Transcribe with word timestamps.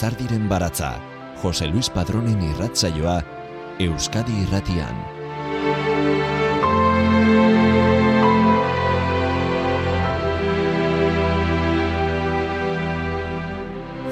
Lizardiren 0.00 0.48
baratza, 0.48 0.94
Jose 1.42 1.66
Luis 1.66 1.90
Padronen 1.92 2.40
irratzaioa, 2.40 3.18
Euskadi 3.84 4.32
irratian. 4.46 4.96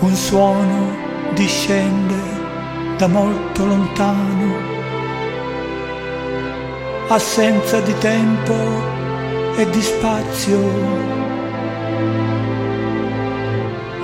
Un 0.00 0.14
suono 0.14 0.92
discende 1.32 2.20
da 2.98 3.08
molto 3.08 3.64
lontano, 3.64 4.52
assenza 7.08 7.80
di 7.80 7.96
tempo 7.96 8.58
e 9.56 9.70
di 9.70 9.80
spazio. 9.80 10.60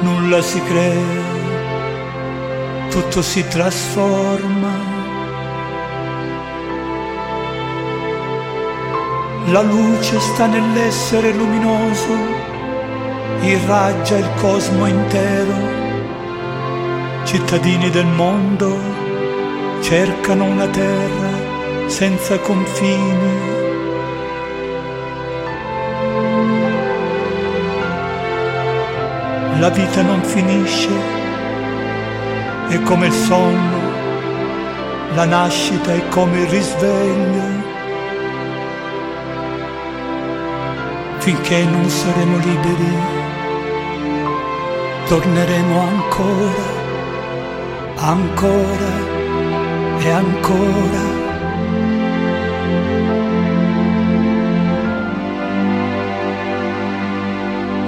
Nulla 0.01 0.41
si 0.41 0.63
crea, 0.63 1.24
tutto 2.95 3.23
si 3.23 3.45
trasforma. 3.49 4.73
La 9.47 9.63
luce 9.63 10.21
sta 10.21 10.47
nell'essere 10.47 11.33
luminoso, 11.33 12.15
irraggia 13.41 14.17
il 14.17 14.31
cosmo 14.37 14.87
intero. 14.87 15.57
Cittadini 17.25 17.91
del 17.91 18.07
mondo 18.07 18.79
cercano 19.81 20.45
una 20.45 20.69
terra 20.69 21.89
senza 21.89 22.39
confini. 22.39 23.53
La 29.59 29.71
vita 29.71 30.03
non 30.03 30.23
finisce, 30.23 31.14
è 32.75 32.83
come 32.83 33.07
il 33.07 33.13
sonno, 33.13 33.79
la 35.15 35.25
nascita 35.25 35.93
è 35.93 36.09
come 36.09 36.41
il 36.41 36.49
risveglio. 36.49 37.63
Finché 41.19 41.65
non 41.65 41.89
saremo 41.89 42.37
liberi, 42.39 42.97
torneremo 45.07 45.81
ancora, 45.81 46.67
ancora 47.97 48.93
e 50.01 50.11
ancora. 50.11 51.23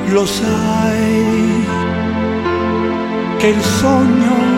Lo 0.08 0.24
sai 0.24 1.66
che 3.38 3.48
il 3.48 3.62
sogno 3.62 4.55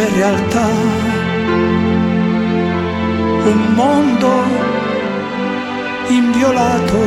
è 0.00 0.08
realtà, 0.14 0.66
un 3.52 3.72
mondo 3.74 4.30
inviolato 6.08 6.98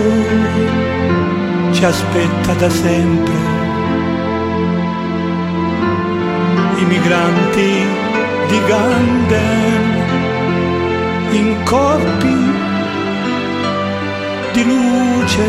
ci 1.71 1.83
aspetta 1.86 2.53
da 2.53 2.69
sempre. 2.69 3.33
I 6.77 6.86
migranti 6.86 7.71
di 8.47 8.59
Ganden 8.67 9.83
in 11.31 11.64
corpi 11.64 12.36
di 14.54 14.64
luce 14.65 15.48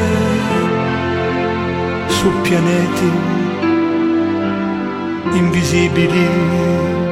su 2.07 2.31
pianeti 2.41 3.11
invisibili. 5.33 7.04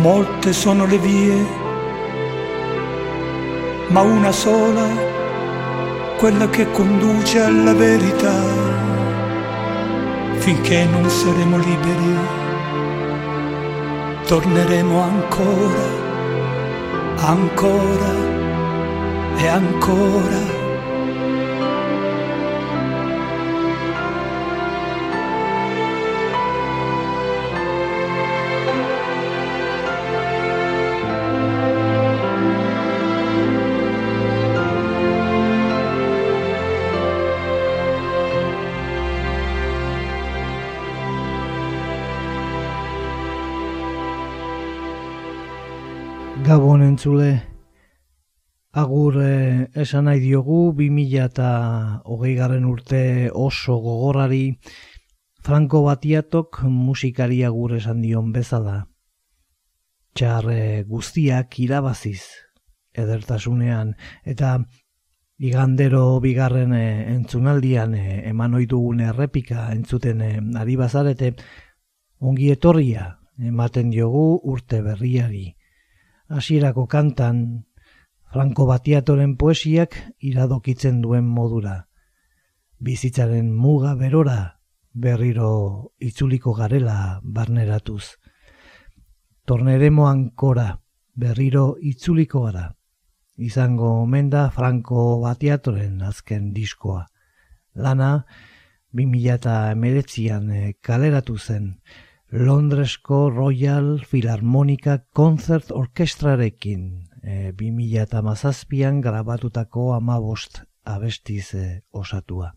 Molte 0.00 0.54
sono 0.54 0.86
le 0.86 0.96
vie, 0.96 1.46
ma 3.88 4.00
una 4.00 4.32
sola, 4.32 4.88
quella 6.16 6.48
che 6.48 6.70
conduce 6.70 7.38
alla 7.38 7.74
verità. 7.74 8.34
Finché 10.38 10.86
non 10.86 11.06
saremo 11.10 11.58
liberi, 11.58 12.16
torneremo 14.26 15.00
ancora, 15.02 15.84
ancora 17.16 18.12
e 19.36 19.46
ancora. 19.48 20.49
Entzule, 47.00 47.40
agur 48.76 49.14
eh, 49.24 49.70
esan 49.72 50.04
nahi 50.04 50.20
diogu, 50.20 50.74
2000 50.76 51.22
eta 51.24 51.50
hogei 52.04 52.34
garren 52.36 52.66
urte 52.68 53.30
oso 53.32 53.78
gogorrari, 53.80 54.58
Franco 55.40 55.80
Batiatok 55.86 56.58
musikari 56.68 57.38
agur 57.42 57.72
esan 57.78 58.02
dion 58.02 58.34
bezala. 58.34 58.74
Txar 60.12 60.50
eh, 60.52 60.84
guztiak 60.84 61.56
irabaziz, 61.64 62.20
edertasunean, 62.92 63.94
eta 64.24 64.58
igandero 65.38 66.20
bigarren 66.20 66.74
eh, 66.76 67.14
entzunaldian 67.14 67.94
eh, 67.94 68.28
eman 68.28 68.58
dugun 68.68 69.00
errepika 69.00 69.70
entzuten 69.72 70.20
eh, 70.20 70.36
ari 70.60 70.76
bazarete, 70.76 71.32
ongi 72.20 72.52
etorria 72.52 73.08
ematen 73.38 73.88
diogu 73.88 74.42
urte 74.44 74.82
berriari 74.82 75.54
hasierako 76.30 76.86
kantan 76.86 77.66
Franco 78.30 78.64
Batiatoren 78.66 79.34
poesiak 79.36 79.96
iradokitzen 80.22 81.00
duen 81.02 81.26
modura. 81.26 81.88
Bizitzaren 82.78 83.50
muga 83.52 83.96
berora 83.98 84.60
berriro 84.94 85.92
itzuliko 85.98 86.54
garela 86.54 87.20
barneratuz. 87.22 88.04
Torneremo 89.44 90.06
ankora 90.06 90.78
berriro 91.14 91.74
itzuliko 91.80 92.44
gara. 92.46 92.68
Izango 93.36 93.90
omen 94.02 94.30
da 94.30 94.50
Franco 94.50 95.18
Batiatoren 95.20 96.00
azken 96.02 96.52
diskoa. 96.54 97.08
Lana 97.74 98.24
2019an 98.94 100.52
eh, 100.54 100.74
kaleratu 100.80 101.38
zen. 101.38 101.74
Londresko 102.32 103.28
Royal 103.28 104.06
Philharmonica 104.08 105.04
Concert 105.12 105.72
Orkestrarekin 105.72 107.08
e, 107.22 107.50
2000 107.52 108.02
eta 108.04 108.22
mazazpian 108.22 109.00
grabatutako 109.00 109.94
amabost 109.96 110.60
abestiz 110.84 111.54
e, 111.54 111.82
osatua. 111.90 112.52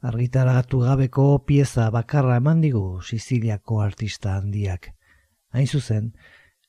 Argitaratu 0.00 0.80
gabeko 0.80 1.44
pieza 1.44 1.90
bakarra 1.90 2.38
eman 2.40 2.62
digu 2.64 3.02
Siziliako 3.02 3.82
artista 3.84 4.38
handiak. 4.38 4.94
Hain 5.52 5.66
zuzen, 5.66 6.14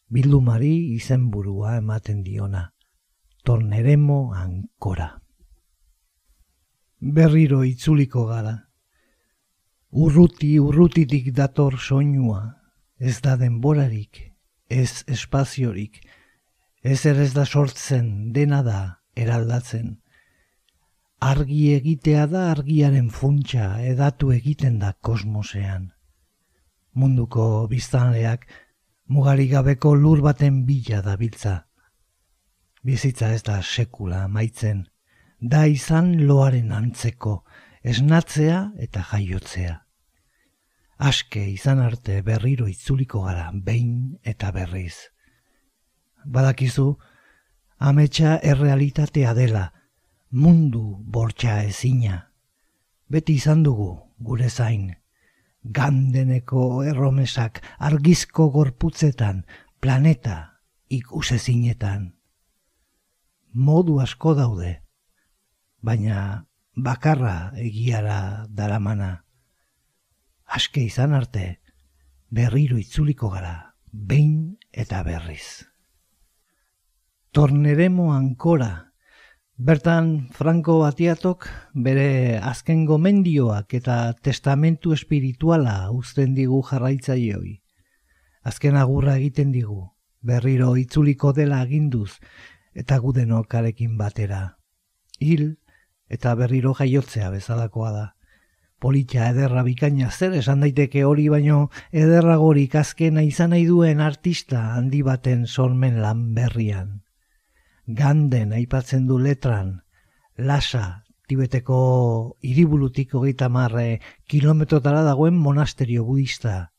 bildumari 0.09 0.91
izenburua 0.97 1.77
ematen 1.77 2.25
diona. 2.27 2.73
Torneremo 3.45 4.33
ankora. 4.35 5.21
Berriro 6.99 7.63
itzuliko 7.63 8.25
gara. 8.25 8.57
Urruti 9.91 10.55
urrutitik 10.59 11.33
dator 11.35 11.75
soinua, 11.75 12.55
ez 12.97 13.19
da 13.19 13.35
denborarik, 13.35 14.21
ez 14.69 15.03
espaziorik, 15.07 15.99
ez 16.81 17.05
ere 17.05 17.25
ez 17.27 17.33
da 17.35 17.43
sortzen, 17.45 18.31
dena 18.31 18.61
da 18.63 18.79
eraldatzen. 19.19 19.97
Argi 21.19 21.73
egitea 21.75 22.25
da 22.31 22.45
argiaren 22.53 23.09
funtsa 23.11 23.81
edatu 23.83 24.31
egiten 24.31 24.79
da 24.79 24.93
kosmosean. 24.93 25.91
Munduko 26.95 27.67
biztanleak 27.67 28.47
mugarigabeko 29.11 29.93
lur 29.93 30.21
baten 30.23 30.63
bila 30.65 31.01
dabiltza. 31.03 31.65
Bizitza 32.81 33.33
ez 33.35 33.43
da 33.43 33.59
sekula 33.61 34.27
maitzen, 34.27 34.85
da 35.41 35.65
izan 35.67 36.15
loaren 36.27 36.71
antzeko, 36.71 37.41
esnatzea 37.83 38.71
eta 38.77 39.01
jaiotzea. 39.11 39.77
Aske 41.01 41.41
izan 41.49 41.79
arte 41.81 42.21
berriro 42.21 42.67
itzuliko 42.69 43.23
gara, 43.25 43.49
behin 43.53 44.19
eta 44.23 44.51
berriz. 44.53 45.09
Badakizu, 46.25 46.97
ametsa 47.79 48.37
errealitatea 48.43 49.33
dela, 49.33 49.71
mundu 50.29 50.99
bortxa 51.01 51.63
ezina. 51.63 52.27
Beti 53.09 53.39
izan 53.41 53.63
dugu, 53.63 53.89
gure 54.19 54.49
zain, 54.49 54.91
gandeneko 55.63 56.83
erromesak 56.85 57.63
argizko 57.79 58.51
gorputzetan, 58.53 59.43
planeta 59.81 60.37
ikusezinetan. 60.89 62.13
Modu 63.53 63.97
asko 63.99 64.35
daude, 64.37 64.77
baina 65.81 66.45
bakarra 66.75 67.51
egiara 67.57 68.45
daramana 68.49 69.11
aske 70.51 70.83
izan 70.83 71.13
arte, 71.15 71.61
berriro 72.29 72.77
itzuliko 72.77 73.29
gara, 73.31 73.73
behin 73.91 74.57
eta 74.71 75.01
berriz. 75.07 75.63
Torneremo 77.31 78.11
ankora, 78.13 78.91
bertan 79.55 80.27
Franco 80.35 80.79
Batiatok 80.81 81.47
bere 81.73 82.37
azken 82.51 82.83
gomendioak 82.85 83.73
eta 83.79 83.97
testamentu 84.27 84.91
espirituala 84.91 85.75
uzten 85.95 86.35
digu 86.35 86.59
jarraitzaioi. 86.67 87.61
Azken 88.43 88.75
agurra 88.75 89.15
egiten 89.21 89.53
digu, 89.55 89.85
berriro 90.19 90.75
itzuliko 90.75 91.31
dela 91.31 91.61
aginduz 91.61 92.17
eta 92.75 92.97
gudenokarekin 92.99 93.95
batera. 93.97 94.57
Hil 95.19 95.60
eta 96.11 96.33
berriro 96.35 96.73
jaiotzea 96.75 97.29
bezalakoa 97.31 97.91
da. 97.95 98.07
Politxa 98.81 99.29
ederra 99.29 99.61
bikaina 99.63 100.09
zer 100.11 100.33
esan 100.39 100.63
daiteke 100.65 101.03
hori 101.05 101.27
baino 101.29 101.69
ederragorik 101.91 102.75
azkena 102.79 103.21
izan 103.23 103.53
nahi 103.53 103.67
duen 103.69 104.01
artista 104.01 104.63
handi 104.73 105.03
baten 105.07 105.45
sormen 105.47 106.01
lan 106.01 106.31
berrian. 106.35 107.03
Ganden 107.85 108.51
aipatzen 108.57 109.05
du 109.07 109.19
letran, 109.21 109.83
lasa, 110.37 111.03
tibeteko 111.29 111.77
iriburutik 112.41 113.13
hogeita 113.15 113.47
marre 113.49 114.01
kilometrotara 114.27 115.05
dagoen 115.07 115.37
monasterio 115.39 116.03
budista. 116.03 116.73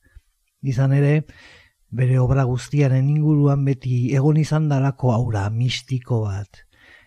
Izan 0.61 0.93
ere, 0.93 1.14
bere 1.88 2.19
obra 2.20 2.44
guztiaren 2.50 3.08
inguruan 3.08 3.64
beti 3.64 4.12
egon 4.17 4.37
izan 4.43 4.69
dalako 4.69 5.14
aura 5.14 5.49
mistiko 5.50 6.25
bat. 6.26 6.67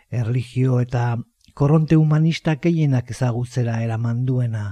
Erligio 0.10 0.80
eta 0.82 1.18
korronte 1.56 1.96
humanista 1.96 2.58
keienak 2.62 3.12
ezagutzera 3.18 3.82
eraman 3.82 4.26
duena 4.30 4.66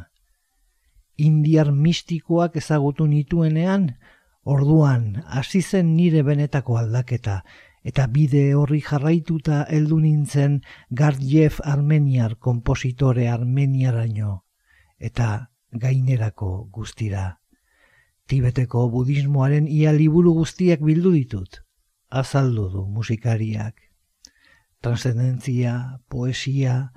indiar 1.17 1.71
mistikoak 1.71 2.57
ezagutu 2.57 3.07
nituenean, 3.07 3.95
orduan 4.43 5.23
hasi 5.27 5.61
zen 5.61 5.95
nire 5.95 6.23
benetako 6.23 6.77
aldaketa, 6.77 7.43
eta 7.83 8.07
bide 8.07 8.53
horri 8.55 8.81
jarraituta 8.81 9.63
heldu 9.69 9.99
nintzen 9.99 10.61
Gardjef 10.89 11.59
Armeniar 11.63 12.37
kompositore 12.37 13.27
Armeniaraino, 13.29 14.43
eta 14.99 15.49
gainerako 15.71 16.69
guztira. 16.71 17.39
Tibeteko 18.27 18.87
budismoaren 18.89 19.67
ia 19.67 19.91
liburu 19.91 20.33
guztiak 20.33 20.79
bildu 20.81 21.11
ditut, 21.11 21.59
azaldu 22.09 22.69
du 22.69 22.85
musikariak. 22.87 23.75
Transcendentzia, 24.83 26.01
poesia, 26.11 26.91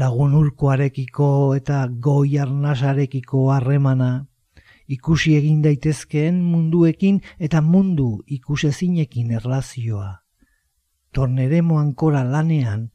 lagun 0.00 0.32
urkoarekiko 0.38 1.28
eta 1.56 1.82
goi 2.06 2.38
arnasarekiko 2.40 3.50
harremana, 3.52 4.10
ikusi 4.88 5.34
egin 5.36 5.62
daitezkeen 5.64 6.38
munduekin 6.40 7.20
eta 7.38 7.60
mundu 7.60 8.22
ikusezinekin 8.38 9.34
erlazioa. 9.40 10.12
Torneremo 11.12 11.78
ankora 11.80 12.22
lanean, 12.24 12.88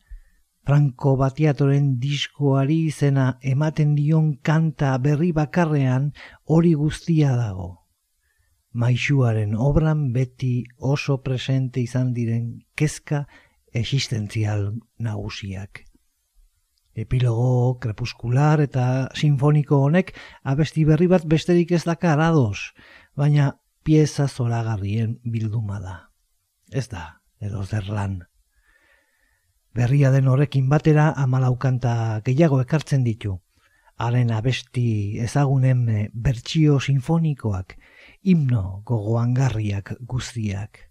Franco 0.66 1.16
Batiatoren 1.18 1.96
diskoari 2.00 2.80
izena 2.88 3.28
ematen 3.54 3.96
dion 3.98 4.34
kanta 4.50 4.96
berri 5.02 5.32
bakarrean 5.34 6.12
hori 6.46 6.74
guztia 6.82 7.36
dago. 7.38 7.70
Maixuaren 8.74 9.56
obran 9.58 10.12
beti 10.14 10.64
oso 10.78 11.18
presente 11.26 11.82
izan 11.82 12.14
diren 12.14 12.46
kezka 12.78 13.26
existentzial 13.72 14.74
nagusiak. 15.00 15.86
Epilogo 16.94 17.80
krepuskular 17.80 18.60
eta 18.60 19.08
sinfoniko 19.16 19.80
honek 19.86 20.12
abesti 20.44 20.84
berri 20.86 21.08
bat 21.08 21.24
besterik 21.26 21.72
ez 21.72 21.86
dakar 21.88 22.20
ados, 22.20 22.74
baina 23.16 23.54
pieza 23.84 24.28
zoragarrien 24.28 25.20
bilduma 25.24 25.80
da. 25.80 25.96
Ez 26.72 26.90
da, 26.90 27.22
edo 27.40 27.64
zer. 27.64 27.88
Berria 29.74 30.12
den 30.12 30.28
horrekin 30.28 30.68
batera 30.70 31.14
amalaukanta 31.16 32.22
gehiago 32.26 32.60
ekartzen 32.62 33.04
ditu. 33.04 33.40
Haren 33.96 34.32
abesti 34.32 35.20
ezagunen 35.22 36.10
bertsio 36.14 36.80
sinfonikoak, 36.80 37.78
himno 38.24 38.84
gogoangarriak 38.84 39.94
guztiak. 40.02 40.90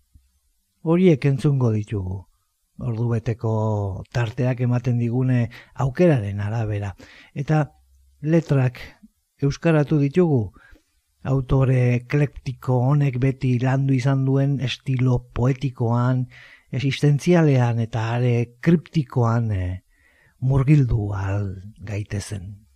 Horiek 0.82 1.24
entzungo 1.26 1.72
ditugu 1.72 2.29
ordu 2.80 3.08
beteko 3.12 3.52
tarteak 4.12 4.62
ematen 4.64 4.98
digune 4.98 5.48
aukeraren 5.84 6.40
arabera. 6.40 6.94
Eta 7.34 7.66
letrak 8.22 8.80
euskaratu 9.42 9.98
ditugu, 10.00 10.50
autore 11.24 11.80
eklektiko 11.98 12.80
honek 12.90 13.18
beti 13.20 13.58
landu 13.60 13.94
izan 13.96 14.24
duen 14.24 14.58
estilo 14.64 15.20
poetikoan, 15.36 16.26
existentzialean 16.72 17.80
eta 17.84 18.06
are 18.16 18.34
kriptikoan 18.62 19.50
eh, 19.52 19.82
murgildu 20.40 21.12
al 21.16 21.52
gaitezen. 21.84 22.66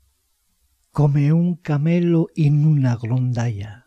Come 0.93 1.33
un 1.33 1.57
camelo 1.57 2.29
in 2.37 2.65
una 2.67 2.97
grondaia. 2.97 3.81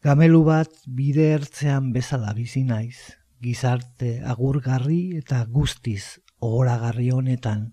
Gamelu 0.00 0.44
bat 0.44 0.70
bide 0.86 1.32
ertzean 1.34 1.90
bezala 1.92 2.32
bizi 2.32 2.62
naiz 2.64 3.17
gizarte 3.42 4.18
agurgarri 4.24 5.18
eta 5.18 5.44
guztiz 5.44 6.20
ohoragarri 6.40 7.10
honetan. 7.10 7.72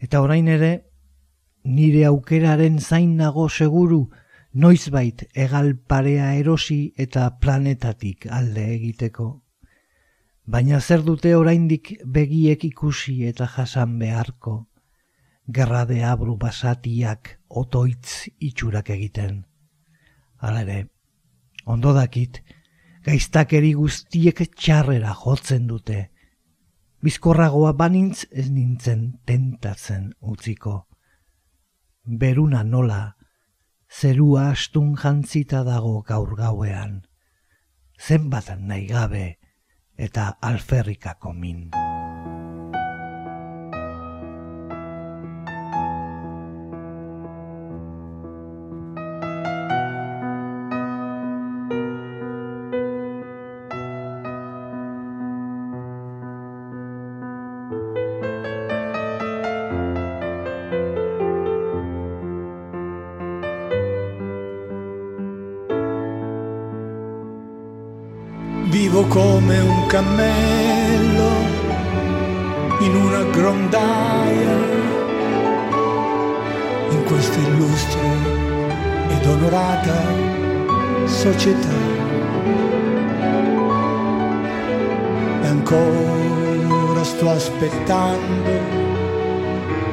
Eta 0.00 0.22
orain 0.24 0.48
ere, 0.48 0.72
nire 1.64 2.04
aukeraren 2.08 2.78
zain 2.80 3.16
nago 3.16 3.48
seguru, 3.48 4.08
noizbait 4.52 5.26
egal 5.34 5.76
parea 5.76 6.34
erosi 6.34 6.92
eta 6.96 7.28
planetatik 7.40 8.26
alde 8.30 8.66
egiteko. 8.74 9.28
Baina 10.50 10.80
zer 10.80 11.04
dute 11.06 11.34
oraindik 11.36 11.92
begiek 12.04 12.64
ikusi 12.64 13.26
eta 13.28 13.46
jasan 13.46 13.98
beharko, 13.98 14.66
gerrade 15.46 16.02
abru 16.04 16.36
basatiak 16.36 17.36
otoitz 17.48 18.30
itxurak 18.40 18.90
egiten. 18.90 19.44
Hala 20.38 20.62
ere, 20.62 20.88
ondo 21.66 21.92
dakit, 21.92 22.40
gaiztakeri 23.04 23.72
guztiek 23.74 24.42
txarrera 24.56 25.14
jotzen 25.24 25.66
dute. 25.70 26.08
Bizkorragoa 27.00 27.72
banintz 27.72 28.26
ez 28.30 28.50
nintzen 28.52 29.06
tentatzen 29.26 30.10
utziko. 30.20 30.86
Beruna 32.04 32.62
nola, 32.64 33.02
zerua 33.88 34.50
astun 34.50 34.96
jantzita 35.00 35.64
dago 35.64 36.00
gaur 36.02 36.34
gauean. 36.36 37.00
Zenbatan 38.00 38.66
nahi 38.68 38.86
gabe 38.88 39.26
eta 39.96 40.34
alferrikako 40.40 41.32
min. 41.32 41.89
Cammello 70.00 71.30
in 72.80 72.94
una 72.94 73.22
grondaia 73.24 74.56
in 76.90 77.04
questa 77.04 77.38
illustre 77.38 78.08
ed 79.10 79.26
onorata 79.26 79.98
società. 81.04 81.88
ancora 85.42 87.04
sto 87.04 87.28
aspettando 87.28 88.50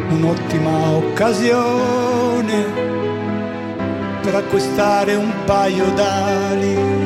un'ottima 0.09 0.89
occasione 0.91 2.63
per 4.21 4.35
acquistare 4.35 5.15
un 5.15 5.33
paio 5.45 5.91
d'ali 5.91 6.97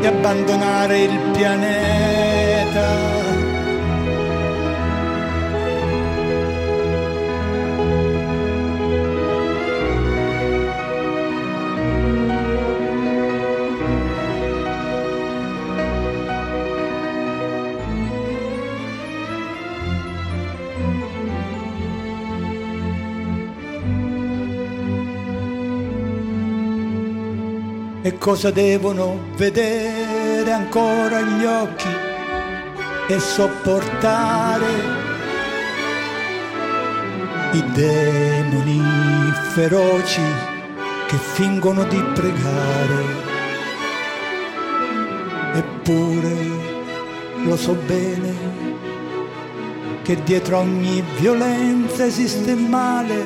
e 0.00 0.06
abbandonare 0.06 0.98
il 0.98 1.18
pianeta. 1.32 3.27
Cosa 28.28 28.50
devono 28.50 29.20
vedere 29.36 30.52
ancora 30.52 31.18
gli 31.22 31.46
occhi 31.46 31.88
e 33.06 33.18
sopportare 33.18 34.66
i 37.52 37.64
demoni 37.72 38.82
feroci 39.52 40.20
che 41.06 41.16
fingono 41.16 41.84
di 41.84 41.98
pregare. 42.12 43.04
Eppure 45.54 46.36
lo 47.44 47.56
so 47.56 47.72
bene 47.86 48.34
che 50.02 50.22
dietro 50.22 50.58
ogni 50.58 51.02
violenza 51.18 52.04
esiste 52.04 52.54
male. 52.54 53.24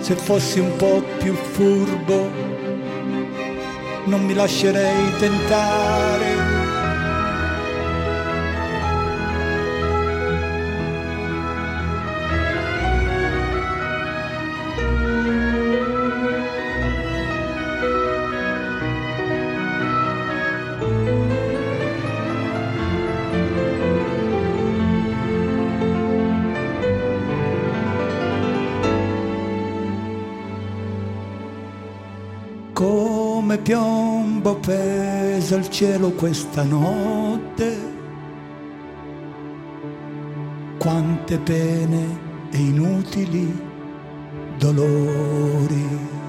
Se 0.00 0.16
fossi 0.16 0.58
un 0.58 0.74
po' 0.74 1.00
più 1.18 1.32
furbo 1.32 2.58
non 4.06 4.24
mi 4.24 4.34
lascerei 4.34 5.16
tentare. 5.18 6.39
Piombo 33.62 34.56
pesa 34.56 35.56
il 35.56 35.68
cielo 35.68 36.10
questa 36.12 36.62
notte. 36.62 37.98
Quante 40.78 41.38
pene 41.38 42.18
e 42.50 42.58
inutili 42.58 43.60
dolori. 44.58 46.19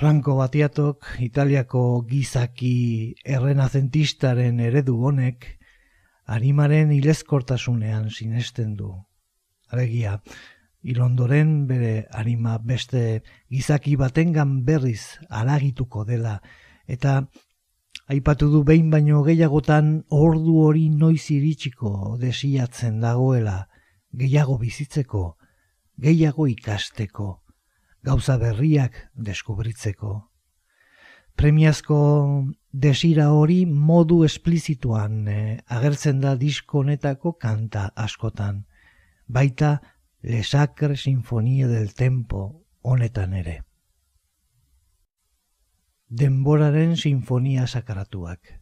Franco 0.00 0.34
Batiatok, 0.34 1.04
Italiako 1.20 1.80
gizaki 2.08 3.12
errenazentistaren 3.20 4.62
eredu 4.64 4.94
honek, 5.04 5.44
animaren 6.24 6.94
ilezkortasunean 6.96 8.06
sinesten 8.08 8.70
du. 8.78 8.94
Alegia, 9.68 10.14
ilondoren 10.80 11.50
bere 11.68 12.06
anima 12.22 12.56
beste 12.70 13.02
gizaki 13.52 13.98
batengan 14.00 14.54
berriz 14.64 15.20
alagituko 15.28 16.06
dela, 16.08 16.38
eta 16.88 17.18
aipatu 18.08 18.48
du 18.56 18.64
behin 18.64 18.88
baino 18.96 19.20
gehiagotan 19.28 19.92
ordu 20.08 20.56
hori 20.62 20.88
noiz 20.88 21.26
iritsiko 21.36 22.16
desiatzen 22.24 23.04
dagoela, 23.04 23.68
gehiago 24.16 24.56
bizitzeko, 24.64 25.26
gehiago 26.08 26.48
ikasteko 26.56 27.30
gauza 28.02 28.36
berriak 28.38 28.96
deskubritzeko. 29.14 30.30
Premiazko 31.36 31.98
desira 32.72 33.30
hori 33.32 33.64
modu 33.66 34.24
esplizituan 34.24 35.28
eh, 35.28 35.60
agertzen 35.66 36.20
da 36.20 36.34
diskonetako 36.36 37.32
kanta 37.40 37.90
askotan, 37.96 38.64
baita 39.26 39.80
lesakre 40.22 40.96
sinfonia 40.96 41.68
del 41.68 41.94
tempo 41.94 42.66
honetan 42.82 43.34
ere. 43.34 43.62
Denboraren 46.08 46.96
sinfonia 46.96 47.66
sakratuak. 47.66 48.56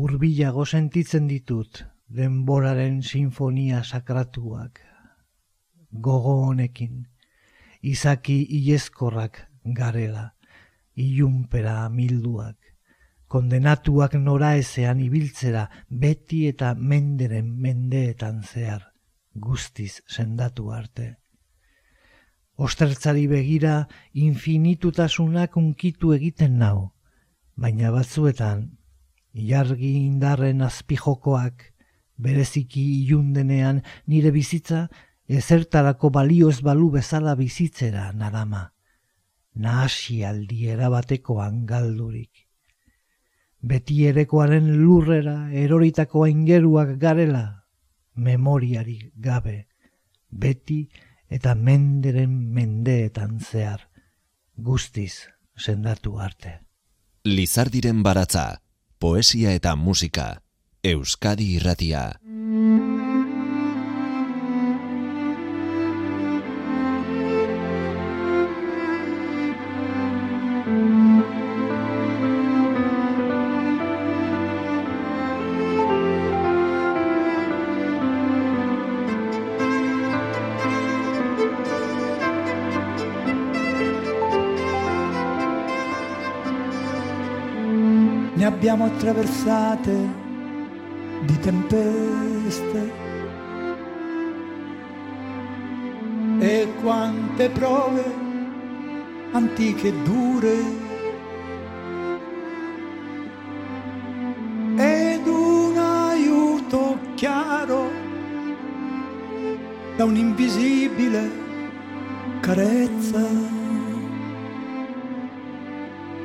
Urbilago 0.00 0.64
sentitzen 0.64 1.26
ditut 1.28 1.84
denboraren 2.08 3.02
sinfonia 3.02 3.84
sakratuak. 3.84 4.80
Gogo 5.90 6.36
honekin 6.46 7.09
izaki 7.82 8.42
iezkorrak 8.44 9.46
garela, 9.64 10.32
ilunpera 10.94 11.88
milduak, 11.88 12.56
kondenatuak 13.28 14.14
nora 14.18 14.54
ezean 14.58 15.00
ibiltzera 15.00 15.68
beti 15.88 16.46
eta 16.50 16.74
menderen 16.74 17.50
mendeetan 17.62 18.42
zehar, 18.42 18.82
guztiz 19.34 20.00
sendatu 20.06 20.70
arte. 20.74 21.16
Ostertzari 22.60 23.26
begira 23.30 23.86
infinitutasunak 24.12 25.56
unkitu 25.56 26.12
egiten 26.12 26.58
nau, 26.60 26.90
baina 27.56 27.92
batzuetan, 27.94 28.66
jargi 29.32 29.94
indarren 30.02 30.60
azpijokoak, 30.66 31.70
bereziki 32.20 32.82
ilundenean 33.04 33.80
nire 34.06 34.30
bizitza 34.34 34.88
ezertarako 35.38 36.10
balio 36.10 36.50
ez 36.50 36.60
balu 36.66 36.90
bezala 36.90 37.36
bizitzera 37.38 38.10
narama, 38.12 38.72
nahasi 39.54 40.24
aldi 40.24 40.66
erabateko 40.74 41.38
angaldurik. 41.44 42.46
Beti 43.60 44.06
erekoaren 44.08 44.70
lurrera 44.80 45.52
eroritako 45.52 46.24
aingeruak 46.24 46.96
garela, 46.98 47.44
memoriari 48.14 48.98
gabe, 49.14 49.68
beti 50.30 50.80
eta 51.28 51.54
menderen 51.54 52.32
mendeetan 52.56 53.38
zehar, 53.40 53.86
guztiz 54.56 55.28
sendatu 55.56 56.18
arte. 56.18 56.60
Lizardiren 57.24 58.02
baratza, 58.02 58.62
poesia 58.98 59.52
eta 59.54 59.76
musika, 59.76 60.40
Euskadi 60.82 61.52
irratia. 61.58 62.06
Abbiamo 88.80 88.84
attraversate 88.86 90.08
di 91.24 91.38
tempeste. 91.40 93.08
E 96.38 96.68
quante 96.80 97.50
prove 97.50 98.04
antiche 99.32 99.88
e 99.88 99.92
dure. 100.02 100.88
Ed 104.76 105.26
un 105.26 105.76
aiuto 105.76 106.98
chiaro 107.14 107.90
da 109.96 110.04
un'invisibile 110.04 111.30
carezza 112.40 113.26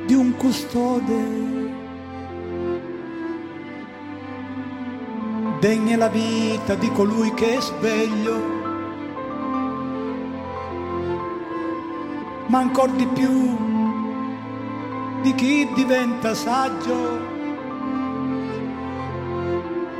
di 0.06 0.14
un 0.14 0.34
custode 0.36 1.45
degna 5.58 5.96
la 5.96 6.08
vita 6.08 6.74
di 6.74 6.90
colui 6.92 7.32
che 7.34 7.56
è 7.56 7.60
sveglio. 7.60 8.54
Ma 12.46 12.58
ancor 12.58 12.90
di 12.90 13.06
più 13.06 13.56
di 15.22 15.34
chi 15.34 15.68
diventa 15.74 16.34
saggio. 16.34 17.34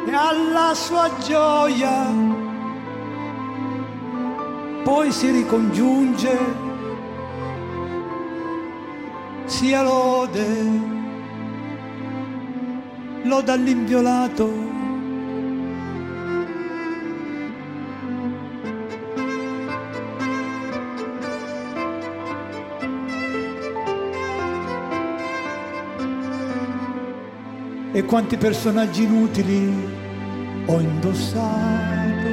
E 0.07 0.13
alla 0.15 0.73
sua 0.75 1.11
gioia 1.19 2.35
poi 4.85 5.11
si 5.11 5.31
ricongiunge 5.33 6.65
sia 9.47 9.83
lode 9.83 10.47
loda 13.23 13.53
all'inviolato 13.55 14.76
e 27.97 28.05
quanti 28.05 28.37
personaggi 28.37 29.05
inutili 29.05 29.73
ho 30.67 30.81
indossato. 30.81 32.29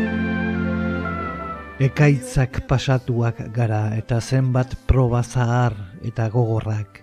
Ekaitzak 1.79 2.67
pasatuak 2.67 3.39
gara 3.55 3.95
eta 3.95 4.19
zenbat 4.19 4.75
proba 4.85 5.23
zahar 5.23 5.71
eta 6.03 6.27
gogorrak. 6.27 6.99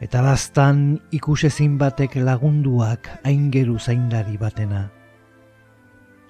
Eta 0.00 0.22
lastan 0.24 0.96
ikusezin 1.12 1.76
batek 1.76 2.16
lagunduak 2.24 3.20
aingeru 3.28 3.76
zaindari 3.76 4.40
batena. 4.40 4.88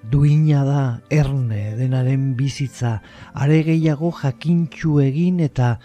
Duina 0.03 0.65
da 0.67 0.83
erne 1.07 1.77
denaren 1.79 2.35
bizitza 2.35 2.99
are 3.31 3.63
gehiago 3.63 4.11
jakintxu 4.11 4.99
egin 5.07 5.39
eta 5.39 5.77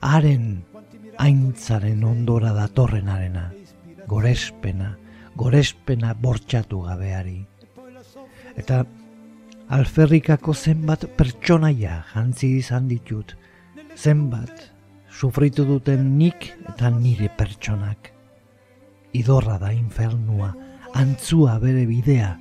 haren 0.00 0.64
aintzaren 1.20 2.00
ondora 2.08 2.56
datorrenarena 2.56 3.63
gorespena, 4.06 4.94
gorespena 5.36 6.14
bortxatu 6.14 6.82
gabeari. 6.86 7.40
Eta 8.56 8.84
alferrikako 9.74 10.54
zenbat 10.54 11.06
pertsonaia 11.16 12.02
jantzi 12.12 12.54
izan 12.58 12.88
ditut, 12.88 13.34
zenbat 13.96 14.70
sufritu 15.10 15.64
duten 15.64 16.16
nik 16.18 16.50
eta 16.74 16.90
nire 16.90 17.30
pertsonak. 17.38 18.12
Idorra 19.14 19.58
da 19.58 19.70
infernua, 19.72 20.52
antzua 20.94 21.58
bere 21.62 21.86
bidea, 21.86 22.32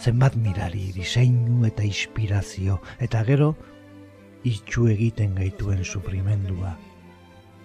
zenbat 0.00 0.36
mirari, 0.36 0.90
diseinu 0.92 1.64
eta 1.66 1.84
inspirazio, 1.84 2.80
eta 3.00 3.24
gero, 3.24 3.54
itxu 4.44 4.90
egiten 4.92 5.34
gaituen 5.34 5.82
sufrimendua 5.84 6.76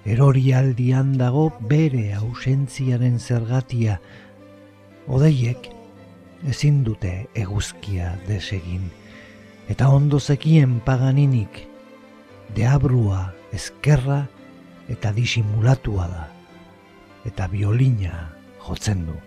erorialdian 0.05 1.13
dago 1.17 1.51
bere 1.69 2.13
ausentziaren 2.17 3.19
zergatia. 3.19 3.99
Odeiek 5.07 5.69
ezin 6.49 6.81
dute 6.83 7.27
eguzkia 7.37 8.15
desegin, 8.27 8.89
eta 9.69 9.89
ondo 9.93 10.19
zekien 10.19 10.79
paganinik, 10.85 11.67
deabrua, 12.55 13.31
ezkerra 13.53 14.25
eta 14.91 15.11
disimulatua 15.13 16.07
da, 16.09 16.27
eta 17.27 17.47
biolina 17.51 18.31
jotzen 18.65 19.05
du. 19.05 19.17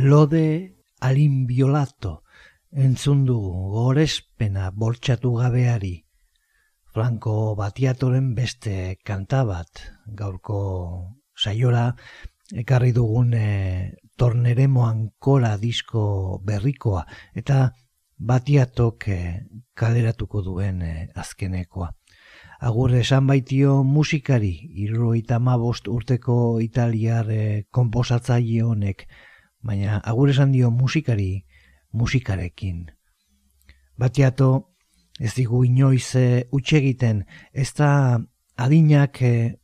Lode 0.00 0.76
alin 1.00 1.46
biolato, 1.48 2.20
entzun 2.72 3.24
dugu 3.26 3.70
gorespena 3.74 4.70
bortxatu 4.70 5.34
gabeari. 5.34 6.04
Franco 6.92 7.54
Batiatoren 7.56 8.34
beste 8.34 8.98
kanta 9.04 9.44
bat 9.44 9.82
gaurko 10.06 11.16
saiora 11.36 11.94
ekarri 12.54 12.92
dugun 12.92 13.34
e, 13.34 13.94
torneremoan 14.16 15.10
kora 15.18 15.56
disko 15.56 16.40
berrikoa 16.44 17.06
eta 17.34 17.72
Batiatok 18.18 19.08
e, 19.08 19.18
kaleratuko 19.74 20.42
duen 20.42 20.82
e, 20.82 21.08
azkenekoa. 21.14 21.94
Agur 22.60 22.92
esan 22.94 23.26
baitio 23.26 23.82
musikari, 23.82 24.52
irroita 24.84 25.38
bost 25.38 25.88
urteko 25.88 26.60
italiar 26.60 27.30
e, 27.30 27.64
honek, 27.72 29.08
baina 29.62 29.98
agur 30.04 30.28
esan 30.28 30.52
dio 30.52 30.70
musikari, 30.70 31.46
musikarekin. 31.92 32.90
Batiato 33.96 34.70
ez 35.20 35.34
digu 35.36 35.64
inoiz 35.64 36.14
e, 36.16 36.46
egiten, 36.50 37.24
ez 37.52 37.72
da 37.76 38.18
adinak 38.56 39.20
e, 39.22 39.56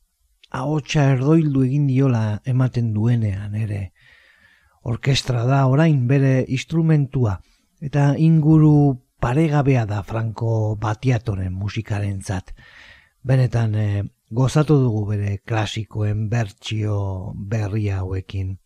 ahotsa 0.50 1.12
erdoildu 1.14 1.64
egin 1.64 1.86
diola 1.86 2.40
ematen 2.44 2.92
duenean 2.94 3.54
ere. 3.54 3.92
Orkestra 4.82 5.44
da 5.46 5.66
orain 5.66 6.06
bere 6.06 6.44
instrumentua 6.48 7.40
eta 7.80 8.14
inguru 8.16 9.02
paregabea 9.20 9.86
da 9.86 10.02
Franco 10.02 10.76
Batiatoren 10.76 11.52
musikaren 11.52 12.20
zat. 12.22 12.52
Benetan 13.22 13.74
e, 13.74 13.88
gozatu 14.30 14.76
dugu 14.82 15.06
bere 15.12 15.38
klasikoen 15.38 16.28
bertsio 16.28 17.32
berria 17.34 18.02
hauekin. 18.02 18.58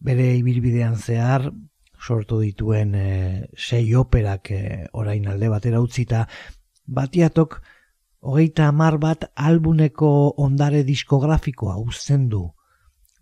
Bere 0.00 0.32
ibilbidean 0.38 0.96
zehar 0.96 1.50
sortu 2.00 2.40
dituen 2.40 2.94
e, 2.94 3.46
sei 3.56 3.94
operak 3.94 4.50
e, 4.50 4.86
orain 4.92 5.28
alde 5.28 5.48
batera 5.52 5.80
utzita, 5.80 6.26
batiatok 6.86 7.60
hogeita 8.20 8.68
hamar 8.68 8.98
bat 8.98 9.30
albuneko 9.34 10.10
ondare 10.36 10.82
diskografikoa 10.84 11.76
uzten 11.80 12.28
du. 12.28 12.48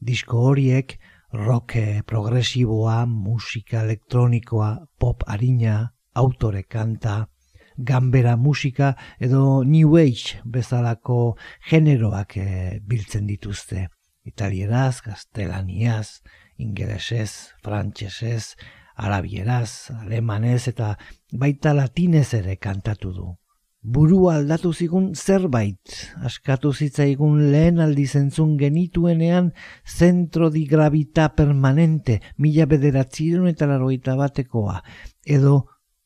Disko 0.01 0.45
horiek 0.51 0.99
rock 1.33 1.77
eh, 1.77 2.03
progresiboa, 2.07 3.05
musika 3.07 3.83
elektronikoa, 3.83 4.71
pop 4.99 5.25
harina, 5.27 5.91
autore 6.15 6.63
kanta, 6.65 7.27
gambera 7.77 8.37
musika 8.37 8.95
edo 9.21 9.63
new 9.65 9.97
age 9.99 10.41
bezalako 10.45 11.37
generoak 11.71 12.39
biltzen 12.87 13.27
dituzte. 13.27 13.89
Italieraz, 14.27 15.01
gaztelaniaz, 15.05 16.21
ingelesez, 16.59 17.55
frantsesez, 17.63 18.57
arabieraz, 18.99 19.91
alemanez 20.03 20.67
eta 20.69 20.97
baita 21.33 21.75
latinez 21.75 22.33
ere 22.35 22.57
kantatu 22.57 23.13
du. 23.15 23.29
Buru 23.81 24.25
aldatu 24.29 24.73
zigun 24.75 25.13
zerbait, 25.15 25.93
askatu 26.27 26.73
zitzaigun 26.75 27.53
lehen 27.53 27.79
aldi 27.81 28.07
zentzun 28.07 28.57
genituenean 28.59 29.53
zentro 29.87 30.51
di 30.51 30.65
gravita 30.67 31.29
permanente, 31.39 32.19
mila 32.37 32.67
bederatzireun 32.67 33.47
eta 33.49 33.71
laroita 33.71 34.17
batekoa, 34.19 34.83
edo 35.25 35.55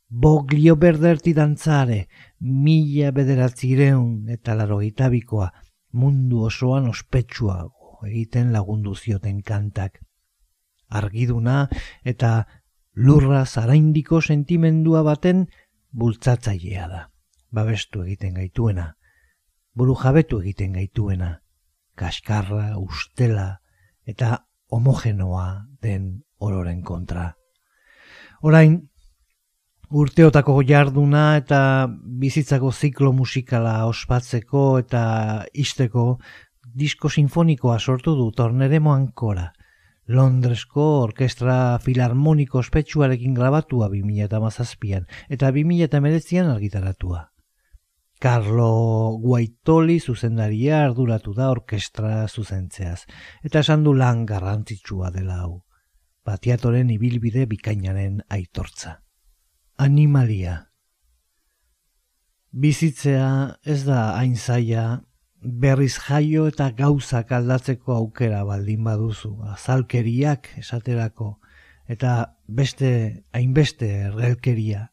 boglio 0.07 0.77
berderti 0.77 1.33
dantzare, 1.33 2.07
mila 2.41 3.11
bederatzireun 3.17 4.29
eta 4.37 4.55
laroita 4.55 5.09
bikoa, 5.09 5.49
mundu 5.93 6.45
osoan 6.53 6.93
ospetsuago 6.93 8.05
egiten 8.07 8.53
lagundu 8.53 8.95
zioten 8.95 9.41
kantak 9.43 10.01
argiduna 11.01 11.69
eta 12.05 12.33
lurra 12.95 13.45
zaraindiko 13.47 14.21
sentimendua 14.21 15.03
baten 15.03 15.47
bultzatzailea 15.93 16.89
da. 16.89 17.03
Babestu 17.53 18.03
egiten 18.07 18.35
gaituena, 18.41 18.95
buru 19.77 19.95
jabetu 19.97 20.41
egiten 20.41 20.73
gaituena, 20.79 21.35
kaskarra, 21.97 22.79
ustela 22.81 23.61
eta 24.09 24.39
homogenoa 24.73 25.67
den 25.83 26.23
ororen 26.41 26.81
kontra. 26.83 27.33
Orain, 28.43 28.81
urteotako 29.93 30.63
jarduna 30.67 31.37
eta 31.37 31.89
bizitzako 32.23 32.73
ziklo 32.73 33.13
musikala 33.13 33.85
ospatzeko 33.87 34.79
eta 34.81 35.03
isteko 35.53 36.07
disko 36.75 37.11
sinfonikoa 37.11 37.79
sortu 37.79 38.17
du 38.17 38.31
torneremo 38.33 38.93
ankora. 38.93 39.53
Londresko 40.09 40.87
orkestra 41.03 41.79
filarmoniko 41.79 42.59
ospetsuarekin 42.59 43.35
grabatua 43.35 43.89
2008an 43.93 45.07
eta 45.31 45.51
2008an 45.51 46.51
argitaratua. 46.55 47.29
Carlo 48.23 49.19
Guaitoli 49.19 49.99
zuzendaria 50.01 50.85
arduratu 50.85 51.35
da 51.35 51.51
orkestra 51.51 52.27
zuzentzeaz, 52.29 53.05
eta 53.43 53.63
esan 53.67 53.83
du 53.83 53.95
lan 53.95 54.27
garrantzitsua 54.27 55.11
dela 55.11 55.41
hau. 55.43 55.63
Batiatoren 56.25 56.91
ibilbide 56.91 57.47
bikainaren 57.51 58.21
aitortza 58.31 59.01
animalia. 59.83 60.69
Bizitzea 62.53 63.59
ez 63.65 63.83
da 63.87 64.13
hain 64.19 64.37
zaila 64.37 65.03
berriz 65.43 65.99
jaio 65.99 66.47
eta 66.47 66.71
gauzak 66.79 67.33
aldatzeko 67.33 67.95
aukera 67.95 68.45
baldin 68.45 68.85
baduzu, 68.85 69.33
azalkeriak 69.55 70.49
esaterako, 70.59 71.39
eta 71.89 72.37
beste 72.47 73.25
hainbeste 73.33 73.89
errelkeria. 74.09 74.89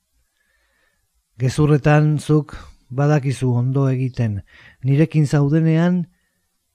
Gezurretan 1.39 2.17
zuk 2.19 2.55
badakizu 2.89 3.51
ondo 3.53 3.87
egiten, 3.89 4.41
nirekin 4.83 5.27
zaudenean 5.27 6.01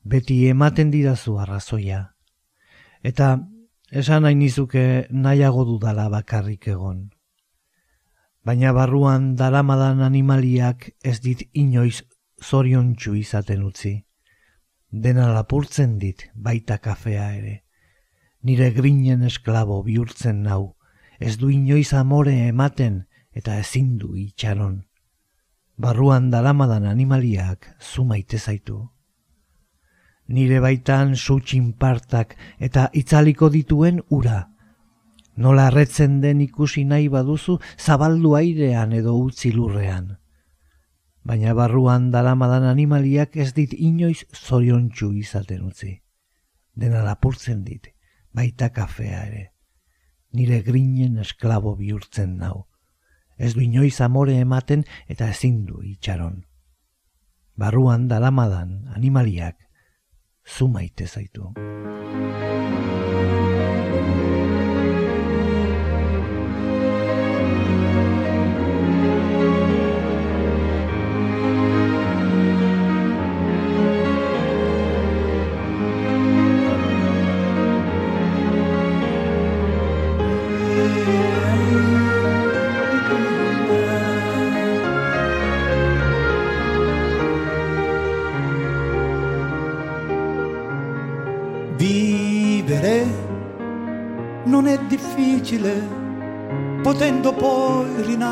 beti 0.04 0.46
ematen 0.48 0.90
didazu 0.94 1.37
arrazoia. 1.42 2.14
Eta 3.02 3.34
esan 3.90 4.24
nahi 4.24 4.38
nizuke 4.38 5.06
nahiago 5.10 5.66
dudala 5.68 6.08
bakarrik 6.08 6.68
egon 6.68 7.10
baina 8.44 8.72
barruan 8.76 9.34
daramadan 9.40 10.02
animaliak 10.04 10.90
ez 11.02 11.20
dit 11.24 11.48
inoiz 11.52 12.04
zoriontsu 12.44 13.14
izaten 13.16 13.62
utzi. 13.64 13.94
Dena 14.90 15.26
lapurtzen 15.33 15.98
dit 15.98 16.28
baita 16.35 16.78
kafea 16.78 17.28
ere. 17.37 17.54
Nire 18.44 18.70
grinen 18.76 19.24
esklabo 19.24 19.83
bihurtzen 19.83 20.42
nau, 20.44 20.76
ez 21.18 21.37
du 21.40 21.48
inoiz 21.50 21.92
amore 21.96 22.35
ematen 22.48 23.04
eta 23.33 23.59
ezin 23.59 23.96
du 23.98 24.14
itxaron. 24.20 24.83
Barruan 25.76 26.30
daramadan 26.30 26.85
animaliak 26.87 27.70
zumaite 27.80 28.38
zaitu. 28.38 28.90
Nire 30.28 30.61
baitan 30.61 31.16
sutxin 31.16 31.72
partak 31.72 32.37
eta 32.59 32.90
itzaliko 32.92 33.48
dituen 33.50 34.02
ura, 34.09 34.50
nola 35.37 35.66
arretzen 35.68 36.20
den 36.20 36.40
ikusi 36.40 36.85
nahi 36.85 37.09
baduzu 37.09 37.59
zabaldu 37.78 38.37
airean 38.38 38.92
edo 38.92 39.16
utzi 39.18 39.52
lurrean. 39.52 40.14
Baina 41.24 41.54
barruan 41.56 42.10
daramadan 42.12 42.66
animaliak 42.68 43.37
ez 43.40 43.54
dit 43.56 43.72
inoiz 43.72 44.26
zoriontsu 44.37 45.12
izaten 45.16 45.64
utzi. 45.64 45.94
Dena 46.76 47.00
lapurtzen 47.06 47.62
dit, 47.64 47.88
baita 48.37 48.68
kafea 48.68 49.22
ere. 49.24 49.44
Nire 50.37 50.60
grinen 50.66 51.16
esklabo 51.22 51.76
bihurtzen 51.78 52.37
nau. 52.42 52.66
Ez 53.38 53.54
du 53.54 53.64
inoiz 53.64 54.00
amore 54.04 54.37
ematen 54.42 54.84
eta 55.08 55.30
ezin 55.32 55.64
du 55.64 55.80
itxaron. 55.82 56.42
Barruan 57.56 58.08
daramadan 58.08 58.82
animaliak 58.94 59.56
zumaite 60.44 61.06
zaitu. 61.06 61.54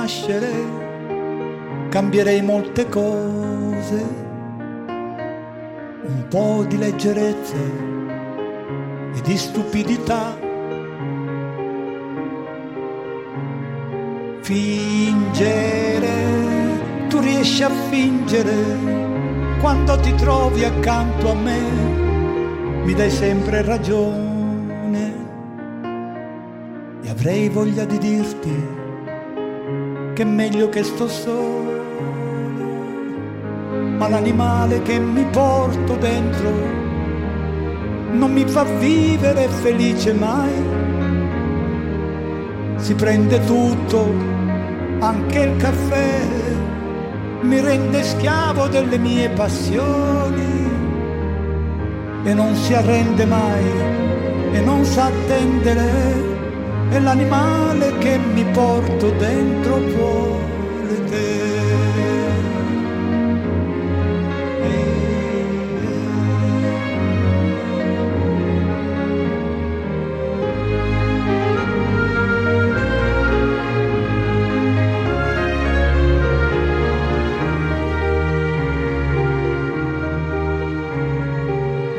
Poi 0.03 0.09
rinascere, 0.09 0.51
cambierei 1.88 2.43
molte 2.43 2.88
cose, 2.88 4.05
un 6.05 6.27
po' 6.29 6.65
di 6.67 6.77
leggerezza 6.77 7.57
e 9.15 9.21
di 9.23 9.37
stupidità. 9.37 10.37
Fingere, 14.41 16.11
tu 17.09 17.21
riesci 17.21 17.62
a 17.62 17.71
fingere 17.71 18.81
quando 19.61 20.01
ti 20.01 20.12
trovi 20.17 20.65
accanto 20.65 21.31
a 21.31 21.35
me, 21.35 21.61
mi 22.85 22.93
dai 22.95 23.11
sempre 23.11 23.62
ragione 23.62 24.43
avrei 27.23 27.49
voglia 27.51 27.85
di 27.85 27.99
dirti 27.99 28.82
che 30.14 30.22
è 30.22 30.27
meglio 30.27 30.68
che 30.68 30.83
sto 30.83 31.09
solo, 31.09 31.81
ma 33.96 34.09
l'animale 34.09 34.83
che 34.83 34.98
mi 34.98 35.25
porto 35.25 35.96
dentro 35.96 36.51
non 38.12 38.33
mi 38.33 38.44
fa 38.46 38.64
vivere 38.64 39.48
felice 39.48 40.12
mai. 40.12 40.53
Si 42.77 42.94
prende 42.94 43.42
tutto, 43.44 44.12
anche 44.98 45.38
il 45.38 45.57
caffè, 45.57 46.20
mi 47.42 47.61
rende 47.61 48.03
schiavo 48.03 48.68
delle 48.68 48.98
mie 48.98 49.31
passioni 49.31 50.70
e 52.25 52.35
non 52.35 52.55
si 52.55 52.75
arrende 52.75 53.25
mai 53.25 53.64
e 54.53 54.61
non 54.61 54.85
sa 54.85 55.07
attendere 55.07 56.21
è 56.92 57.00
l'animale 57.00 57.96
che 57.98 58.18
mi 58.18 58.44
porto 58.52 59.11
dentro 59.12 59.78
vuole 59.78 61.05
te. 61.07 61.40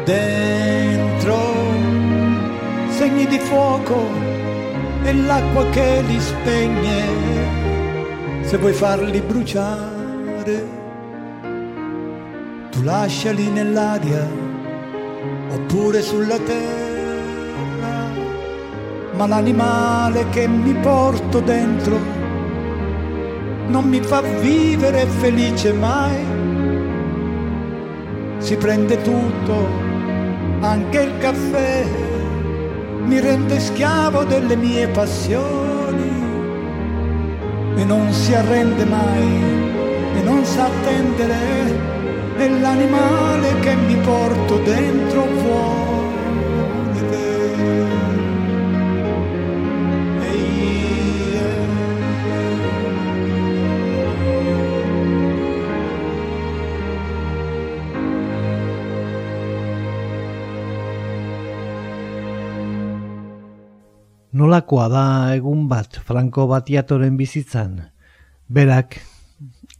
Dentro 0.06 1.38
segni 2.90 3.26
di 3.26 3.40
fuoco 3.40 4.33
è 5.04 5.14
l'acqua 5.14 5.70
che 5.70 6.02
li 6.08 6.20
spegne. 6.20 7.06
Se 8.42 8.58
vuoi 8.58 8.74
farli 8.74 9.22
bruciare 9.22 10.82
tu 12.74 12.82
lasciali 12.82 13.50
nell'aria 13.50 14.28
oppure 15.52 16.02
sulla 16.02 16.40
terra. 16.40 16.82
Ma 19.14 19.28
l'animale 19.28 20.28
che 20.30 20.48
mi 20.48 20.74
porto 20.74 21.40
dentro 21.40 22.00
non 23.68 23.88
mi 23.88 24.02
fa 24.02 24.22
vivere 24.22 25.06
felice 25.06 25.72
mai. 25.74 26.42
Si 28.40 28.56
prende 28.56 29.02
tutto 29.02 29.68
anche 30.62 31.00
il 31.00 31.18
caffè 31.20 32.03
mi 33.06 33.20
rende 33.20 33.60
schiavo 33.60 34.24
delle 34.24 34.56
mie 34.56 34.88
passioni 34.88 36.12
e 37.76 37.84
non 37.84 38.12
si 38.12 38.34
arrende 38.34 38.86
mai 38.86 39.28
e 40.16 40.22
non 40.24 40.44
sa 40.46 40.66
attendere 40.66 41.92
è 42.38 42.50
l'animale 42.50 43.60
che 43.60 43.76
mi 43.76 43.96
porto 43.98 44.58
dentro 44.60 45.26
fuori 45.38 45.83
Nolakoa 64.44 64.90
da 64.92 65.02
egun 65.38 65.70
bat 65.72 65.96
Franco 66.04 66.44
Batiatoren 66.52 67.14
bizitzan, 67.16 67.78
berak 68.52 68.98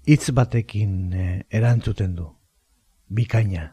hitz 0.08 0.32
batekin 0.32 0.94
eh, 1.12 1.42
erantzuten 1.52 2.14
du. 2.16 2.30
Bikaina. 3.12 3.66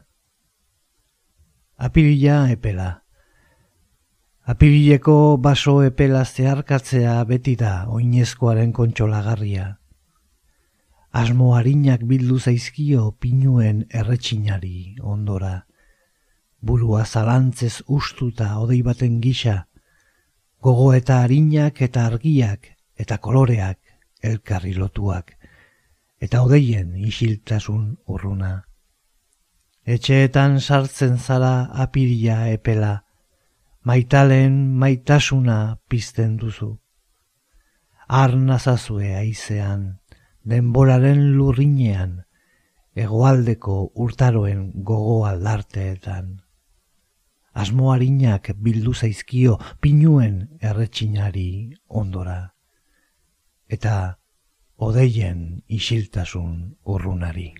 Apirila 1.77 2.41
epela. 2.51 2.89
Apirileko 4.43 5.37
baso 5.37 5.77
epela 5.87 6.25
zeharkatzea 6.25 7.15
beti 7.23 7.55
da 7.55 7.87
oinezkoaren 7.87 8.75
kontxolagarria. 8.75 9.71
Asmo 11.23 11.53
harinak 11.55 12.03
bildu 12.03 12.43
zaizkio 12.43 13.13
pinuen 13.13 13.85
erretxinari 13.87 14.97
ondora. 14.99 15.55
Burua 16.59 17.05
zalantzez 17.05 17.77
ustuta 17.87 18.57
odei 18.59 18.83
baten 18.83 19.21
gisa, 19.23 19.61
gogo 20.61 20.93
eta 20.93 21.23
harinak 21.23 21.81
eta 21.81 22.05
argiak 22.05 22.67
eta 23.01 23.17
koloreak 23.17 23.79
elkarri 24.21 24.73
lotuak, 24.77 25.33
eta 26.21 26.43
odeien 26.45 26.93
isiltasun 26.95 27.97
urruna. 28.05 28.51
Etxeetan 29.81 30.59
sartzen 30.61 31.17
zara 31.17 31.71
apiria 31.73 32.47
epela, 32.53 33.05
maitalen 33.81 34.77
maitasuna 34.77 35.79
pizten 35.89 36.37
duzu. 36.37 36.75
Arnazazue 38.07 39.15
aizean, 39.17 39.97
denboraren 40.45 41.31
lurrinean, 41.33 42.19
egoaldeko 42.93 43.91
urtaroen 43.95 44.71
gogo 44.83 45.25
aldarteetan 47.51 47.61
asmoarinak 47.61 48.51
bildu 48.63 48.93
zaizkio 48.93 49.57
pinuen 49.81 50.47
erretxinari 50.61 51.73
ondora. 51.89 52.53
Eta 53.69 54.17
odeien 54.77 55.61
isiltasun 55.67 56.75
urrunari. 56.85 57.53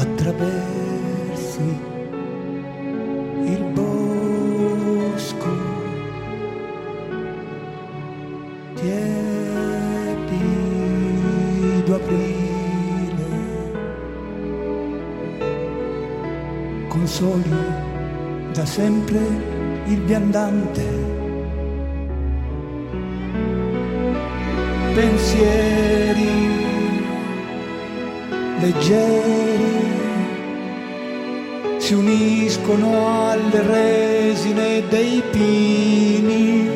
Attraversi 0.00 0.79
sempre 18.70 19.18
il 19.86 20.00
viandante. 20.02 20.82
Pensieri 24.94 26.34
leggeri 28.60 29.74
si 31.78 31.94
uniscono 31.94 33.30
alle 33.30 33.62
resine 33.62 34.86
dei 34.88 35.20
pini, 35.32 36.70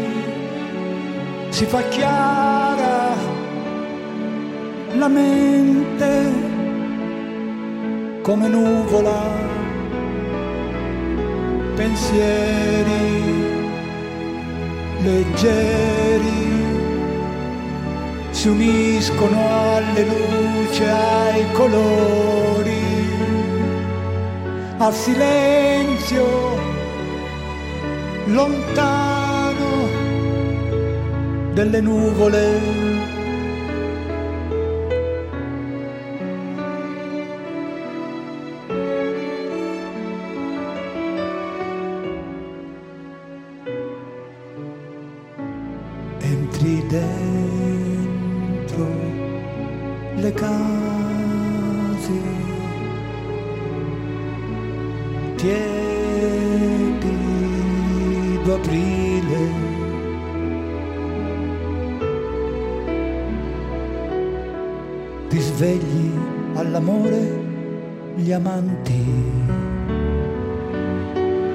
si 1.50 1.64
fa 1.66 1.80
chiara 1.90 3.14
la 4.96 5.08
mente 5.08 6.32
come 8.22 8.48
nuvola, 8.48 9.43
pensieri 11.74 13.34
leggeri 15.02 16.44
si 18.30 18.48
uniscono 18.48 19.38
alle 19.74 20.04
luci, 20.04 20.82
ai 20.82 21.52
colori, 21.52 22.82
al 24.78 24.92
silenzio 24.92 26.58
lontano 28.26 29.88
delle 31.54 31.80
nuvole. 31.80 32.83
Case 50.34 52.20
tiepido 55.36 57.14
aprile. 58.54 59.42
Ti 65.28 65.40
svegli 65.40 66.10
all'amore 66.54 67.42
gli 68.16 68.32
amanti. 68.32 69.04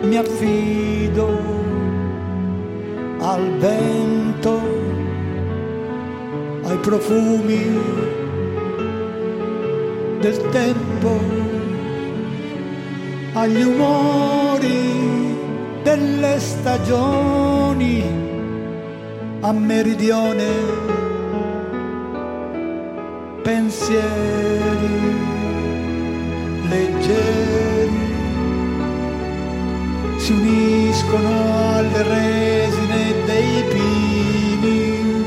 Mi 0.04 0.16
affido 0.18 1.28
al 3.20 3.58
vento 3.60 4.62
ai 6.64 6.78
profumi 6.78 8.08
del 10.20 10.50
tempo 10.50 11.18
agli 13.34 13.62
umori 13.62 15.38
delle 15.82 16.40
stagioni 16.40 18.04
a 19.40 19.52
meridione, 19.54 20.46
pensieri 23.42 25.08
leggeri 26.68 28.08
si 30.18 30.32
uniscono 30.34 31.76
alle 31.76 32.04
resine 32.04 33.14
dei 33.26 33.64
pini, 33.70 35.26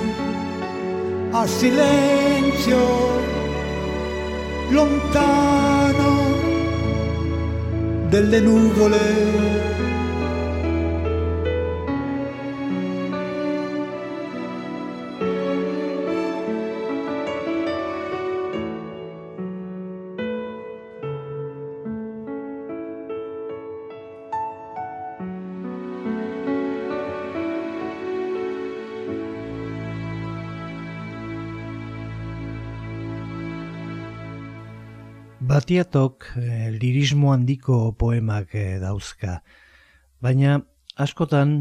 a 1.30 1.46
silenzio 1.46 3.31
lontano 5.12 6.38
delle 8.08 8.40
nuvole. 8.40 9.51
Batiatok 35.72 36.26
eh, 36.36 36.68
lirismo 36.68 37.30
handiko 37.32 37.94
poemak 37.96 38.50
eh, 38.60 38.76
dauzka, 38.76 39.38
baina 40.20 40.58
askotan 41.00 41.54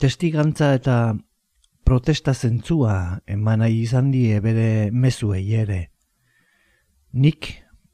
testigantza 0.00 0.70
eta 0.78 0.94
protesta 1.84 2.32
zentzua 2.32 2.94
eman 3.28 3.60
nahi 3.60 3.82
izan 3.82 4.08
die 4.14 4.40
bere 4.40 4.88
mezuei 5.04 5.42
ere. 5.60 5.90
Nik 7.12 7.50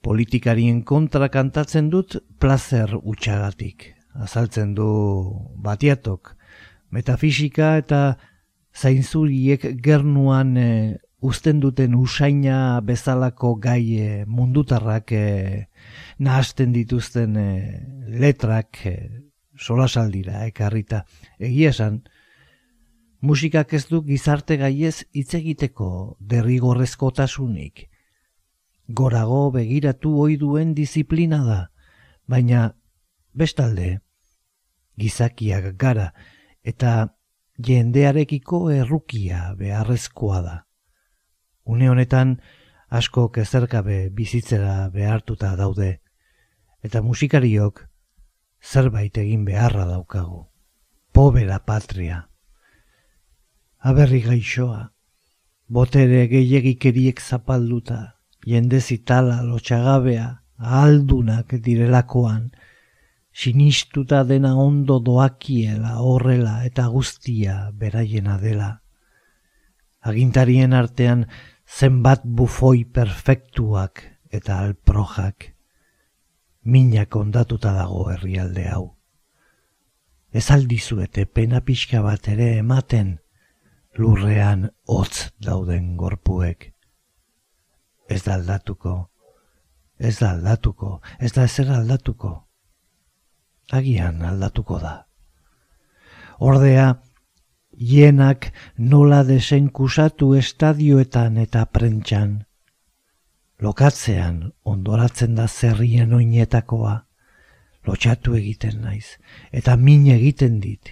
politikarien 0.06 0.84
kontra 0.86 1.26
kantatzen 1.26 1.90
dut 1.90 2.14
plazer 2.38 2.94
utxagatik. 3.02 3.90
Azaltzen 4.14 4.76
du 4.78 4.86
batiatok, 5.66 6.36
metafisika 6.94 7.74
eta 7.82 8.04
zainzuriek 8.70 9.66
gernuan 9.82 10.54
eh, 10.56 10.94
uzten 11.24 11.60
duten 11.60 11.94
usaina 11.96 12.80
bezalako 12.84 13.54
gai 13.56 13.84
e, 13.96 14.08
mundutarrak 14.28 15.12
e, 15.16 15.68
nahasten 16.20 16.72
dituzten 16.74 17.36
e, 17.40 17.48
letrak 18.20 18.80
e, 18.84 18.94
solasaldira 19.56 20.44
ekarrita. 20.44 21.04
Egia 21.38 21.70
esan, 21.72 22.02
musikak 23.24 23.72
ez 23.72 23.86
du 23.88 24.02
gizarte 24.04 24.58
gaiez 24.60 25.06
hitz 25.16 25.32
egiteko 25.40 26.16
derrigorrezkotasunik. 26.20 27.88
gorago 28.86 29.50
begiratu 29.50 30.10
ohi 30.20 30.34
duen 30.36 30.74
disiplina 30.76 31.38
da, 31.44 31.60
baina 32.28 32.74
bestalde 33.32 33.86
gizakiak 35.00 35.70
gara 35.80 36.10
eta 36.62 36.92
jendearekiko 37.56 38.60
errukia 38.76 39.54
beharrezkoa 39.56 40.42
da. 40.42 40.56
Une 41.64 41.88
honetan 41.90 42.40
asko 42.88 43.30
kezerkabe 43.32 44.10
bizitzera 44.10 44.88
behartuta 44.92 45.54
daude 45.56 46.00
eta 46.84 47.00
musikariok 47.02 47.86
zerbait 48.60 49.16
egin 49.18 49.44
beharra 49.44 49.86
daukagu. 49.88 50.44
Pobera 51.12 51.58
patria. 51.64 52.24
Aberri 53.78 54.20
gaixoa, 54.24 54.90
botere 55.68 56.26
gehiagikeriek 56.28 57.20
zapalduta, 57.20 57.98
jende 58.46 58.80
zitala 58.80 59.42
lotxagabea, 59.44 60.28
aldunak 60.58 61.54
direlakoan, 61.64 62.50
sinistuta 63.32 64.22
dena 64.24 64.54
ondo 64.56 65.00
doakiela 65.00 65.98
horrela 66.00 66.62
eta 66.64 66.86
guztia 66.88 67.70
beraiena 67.72 68.38
dela. 68.38 68.70
Agintarien 70.00 70.72
artean 70.72 71.26
zenbat 71.66 72.22
bufoi 72.24 72.84
perfektuak 72.84 74.02
eta 74.32 74.58
alprojak, 74.64 75.54
minak 76.64 77.16
ondatuta 77.16 77.72
dago 77.72 78.08
herrialde 78.10 78.68
hau. 78.68 78.84
Ez 80.34 80.50
aldizuete 80.50 81.26
pena 81.26 81.60
pixka 81.60 82.02
bat 82.02 82.28
ere 82.28 82.56
ematen, 82.58 83.18
lurrean 83.98 84.68
hotz 84.90 85.30
dauden 85.38 85.94
gorpuek. 85.96 86.72
Ez 88.10 88.22
da 88.24 88.34
aldatuko, 88.34 88.96
ez 89.98 90.18
da 90.18 90.32
aldatuko, 90.34 90.98
ez 91.18 91.32
da 91.32 91.44
ezer 91.46 91.70
aldatuko. 91.70 92.34
Agian 93.72 94.20
aldatuko 94.26 94.78
da. 94.82 95.06
Ordea, 96.38 96.88
hienak 97.78 98.52
nola 98.78 99.22
desenkusatu 99.24 100.34
estadioetan 100.34 101.38
eta 101.38 101.64
prentxan. 101.66 102.44
Lokatzean 103.60 104.52
ondoratzen 104.64 105.34
da 105.34 105.46
zerrien 105.48 106.12
oinetakoa, 106.12 106.94
lotxatu 107.86 108.34
egiten 108.34 108.80
naiz, 108.82 109.16
eta 109.52 109.76
min 109.76 110.06
egiten 110.12 110.60
dit, 110.60 110.90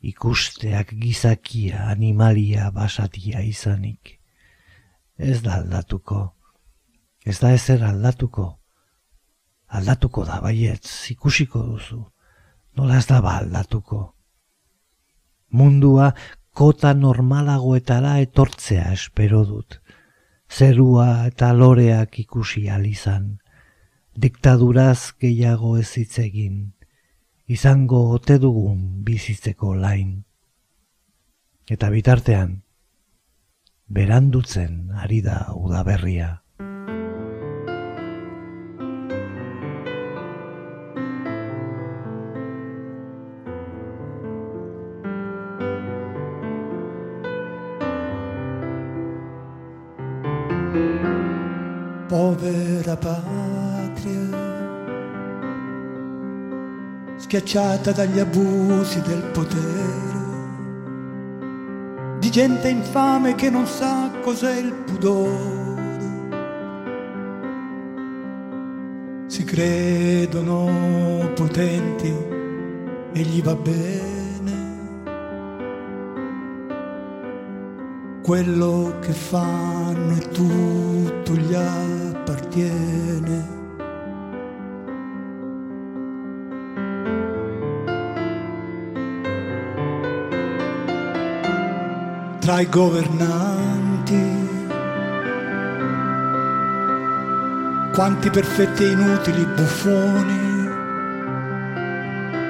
ikusteak 0.00 0.94
gizakia 1.00 1.88
animalia 1.90 2.70
basatia 2.70 3.42
izanik. 3.46 4.18
Ez 5.18 5.42
da 5.42 5.60
aldatuko, 5.60 6.34
ez 7.24 7.38
da 7.38 7.52
ezer 7.54 7.84
aldatuko. 7.84 8.58
Aldatuko 9.72 10.24
da 10.28 10.40
baietz, 10.44 11.10
ikusiko 11.10 11.62
duzu, 11.64 12.02
nola 12.76 12.98
ez 12.98 13.06
da 13.08 13.20
ba 13.24 13.38
aldatuko. 13.40 14.21
Mundua 15.52 16.12
kota 16.52 16.92
normalagoetara 16.94 18.18
etortzea 18.24 18.92
espero 18.92 19.44
dut. 19.44 19.78
Zerua 20.52 21.26
eta 21.28 21.52
loreak 21.56 22.18
ikusi 22.24 22.68
alizan. 22.68 23.38
Diktaduraz 24.12 25.14
gehiago 25.20 25.78
ez 25.80 25.88
egin 26.20 26.72
izango 27.46 28.10
ote 28.10 28.38
dugun 28.38 29.02
bizitzeko 29.04 29.74
lain. 29.74 30.24
Eta 31.70 31.88
bitartean, 31.90 32.62
berandutzen 33.88 34.92
ari 35.04 35.20
da 35.22 35.52
udaberria. 35.56 36.41
Povera 52.96 52.96
patria 52.96 54.40
schiacciata 57.16 57.92
dagli 57.92 58.18
abusi 58.18 59.00
del 59.02 59.22
potere, 59.32 60.10
di 62.18 62.30
gente 62.30 62.68
infame 62.68 63.34
che 63.34 63.48
non 63.48 63.66
sa 63.66 64.10
cos'è 64.22 64.58
il 64.58 64.72
pudore. 64.72 65.60
Si 69.26 69.44
credono 69.44 71.30
potenti 71.34 72.14
e 73.12 73.20
gli 73.20 73.42
va 73.42 73.54
bene. 73.54 74.01
Quello 78.32 78.96
che 79.02 79.12
fanno 79.12 80.16
e 80.16 80.28
tutto 80.30 81.34
gli 81.34 81.52
appartiene. 81.54 82.80
tra 92.40 92.60
i 92.60 92.68
governanti. 92.70 94.48
Quanti 97.92 98.30
perfetti 98.30 98.84
e 98.84 98.92
inutili 98.92 99.44
buffoni. 99.44 100.70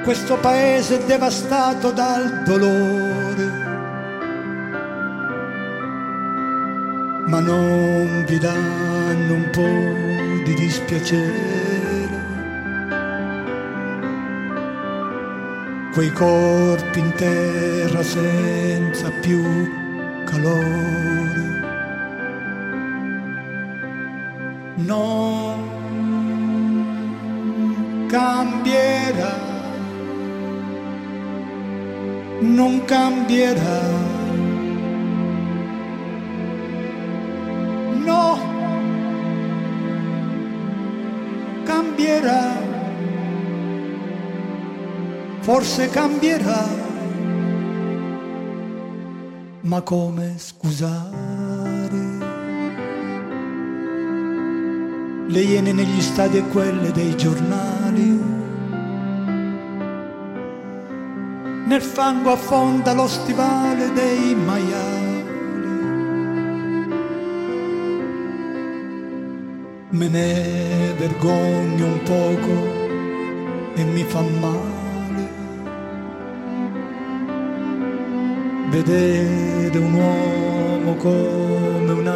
Questo 0.04 0.36
paese 0.36 1.00
è 1.00 1.04
devastato 1.06 1.90
dal 1.90 2.44
dolore. 2.44 3.61
Ma 7.32 7.40
non 7.40 8.26
vi 8.26 8.36
danno 8.36 9.32
un 9.32 9.48
po' 9.50 10.44
di 10.44 10.52
dispiacere. 10.52 11.62
quei 15.92 16.10
corpi 16.10 16.98
in 17.00 17.12
terra 17.14 18.02
senza 18.02 19.10
più 19.20 19.42
calore. 20.24 21.60
Non 24.76 25.68
cambierà, 28.08 29.38
non 32.40 32.84
cambierà. 32.84 34.11
Forse 45.42 45.88
cambierà 45.90 46.82
ma 49.62 49.80
come 49.80 50.34
scusare? 50.38 52.20
Le 55.28 55.40
iene 55.40 55.72
negli 55.72 56.00
stadi 56.00 56.38
e 56.38 56.48
quelle 56.48 56.90
dei 56.90 57.16
giornali. 57.16 58.20
Nel 61.64 61.80
fango 61.80 62.32
affonda 62.32 62.92
lo 62.92 63.06
stivale 63.06 63.92
dei 63.92 64.34
maiali. 64.34 65.24
Me 69.90 70.08
ne 70.08 70.94
vergogno 70.98 71.86
un 71.86 72.02
poco 72.02 73.74
e 73.74 73.84
mi 73.84 74.02
fa 74.02 74.20
male. 74.20 74.71
Vedere 78.72 79.78
un 79.78 79.92
uomo 79.92 80.94
come 80.96 81.92
un 81.92 82.06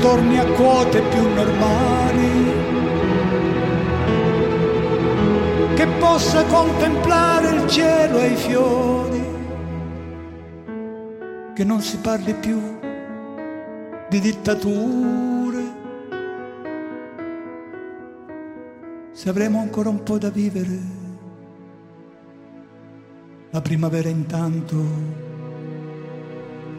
torni 0.00 0.38
a 0.38 0.46
quote 0.52 1.02
più 1.02 1.22
normali, 1.34 2.52
che 5.74 5.86
possa 5.98 6.44
contemplare 6.44 7.54
il 7.54 7.68
cielo 7.68 8.18
e 8.18 8.26
i 8.26 8.36
fiori, 8.36 9.24
che 11.54 11.64
non 11.64 11.80
si 11.80 11.96
parli 11.98 12.34
più 12.34 12.60
di 14.08 14.20
dittature. 14.20 15.76
Se 19.12 19.28
avremo 19.28 19.60
ancora 19.60 19.88
un 19.88 20.02
po' 20.02 20.18
da 20.18 20.30
vivere 20.30 20.96
la 23.50 23.62
primavera 23.62 24.08
intanto 24.08 24.76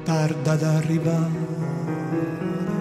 tarda 0.04 0.52
ad 0.52 0.64
arrivare. 0.64 2.79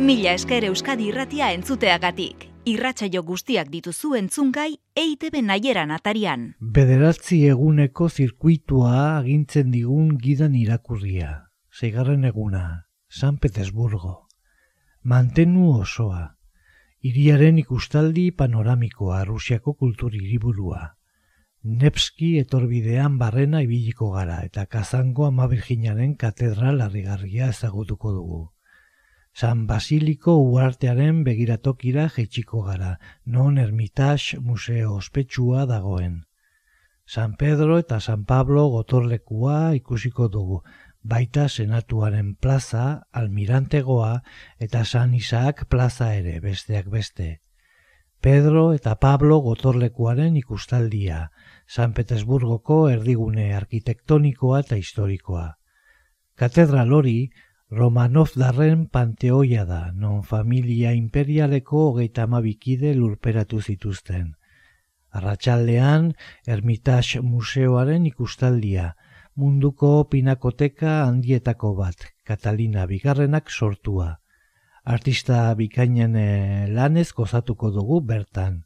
Mila 0.00 0.32
esker 0.32 0.64
Euskadi 0.64 1.10
irratia 1.10 1.50
entzuteagatik. 1.52 2.46
Irratsaio 2.70 3.22
guztiak 3.22 3.68
dituzu 3.72 4.14
entzungai 4.16 4.70
EITB 4.96 5.42
naieran 5.44 5.92
atarian. 5.92 6.54
Bederatzi 6.60 7.42
eguneko 7.52 8.08
zirkuitua 8.08 8.94
agintzen 9.18 9.70
digun 9.70 10.16
gidan 10.18 10.56
irakurria. 10.56 11.30
Seigarren 11.70 12.24
eguna, 12.24 12.64
San 13.08 13.38
Petersburgo 13.38 14.30
mantenu 15.02 15.70
osoa. 15.80 16.36
Iriaren 17.00 17.58
ikustaldi 17.58 18.30
panoramikoa 18.36 19.24
Rusiako 19.24 19.74
kultur 19.74 20.12
hiriburua. 20.12 20.96
Nepski 21.62 22.38
etorbidean 22.40 23.16
barrena 23.18 23.62
ibiliko 23.64 24.10
gara 24.12 24.40
eta 24.44 24.66
kazango 24.66 25.26
ama 25.26 25.46
virginaren 25.48 26.14
katedral 26.16 26.80
harrigarria 26.80 27.48
ezagutuko 27.48 28.12
dugu. 28.12 28.42
San 29.32 29.66
Basiliko 29.66 30.34
uartearen 30.42 31.22
begiratokira 31.24 32.08
jetxiko 32.16 32.62
gara, 32.66 32.98
non 33.24 33.58
ermitas 33.58 34.34
museo 34.40 34.94
ospetsua 34.96 35.66
dagoen. 35.66 36.24
San 37.06 37.36
Pedro 37.36 37.78
eta 37.78 38.00
San 38.00 38.24
Pablo 38.24 38.68
gotorlekua 38.68 39.74
ikusiko 39.74 40.28
dugu, 40.28 40.62
baita 41.02 41.48
senatuaren 41.48 42.34
plaza, 42.34 43.02
almirantegoa 43.10 44.22
eta 44.58 44.84
San 44.84 45.14
Isaac 45.14 45.64
plaza 45.66 46.14
ere 46.14 46.40
besteak 46.40 46.90
beste. 46.90 47.40
Pedro 48.20 48.74
eta 48.76 48.96
Pablo 49.00 49.38
gotorlekuaren 49.40 50.36
ikustaldia, 50.36 51.30
San 51.66 51.94
Petersburgoko 51.94 52.88
erdigune 52.90 53.54
arkitektonikoa 53.56 54.60
eta 54.60 54.76
historikoa. 54.76 55.46
Katedral 56.36 56.92
hori, 56.92 57.30
Romanov 57.70 58.32
darren 58.34 58.88
panteoia 58.90 59.62
da, 59.64 59.92
non 59.94 60.24
familia 60.26 60.90
imperialeko 60.90 61.84
hogeita 61.90 62.24
amabikide 62.26 62.96
lurperatu 62.96 63.60
zituzten. 63.62 64.32
Arratxaldean, 65.14 66.08
Ermitage 66.50 67.22
Museoaren 67.22 68.08
ikustaldia, 68.10 68.96
munduko 69.38 69.92
pinakoteka 70.10 71.04
handietako 71.06 71.76
bat, 71.78 72.10
Katalina 72.26 72.88
Bigarrenak 72.90 73.50
sortua. 73.50 74.16
Artista 74.82 75.54
bikainen 75.54 76.16
eh, 76.18 76.66
lanez 76.74 77.12
gozatuko 77.14 77.70
dugu 77.70 78.00
bertan. 78.02 78.64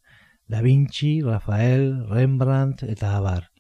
Da 0.48 0.62
Vinci, 0.64 1.20
Rafael, 1.20 2.06
Rembrandt 2.08 2.88
eta 2.88 3.18
abar. 3.18 3.50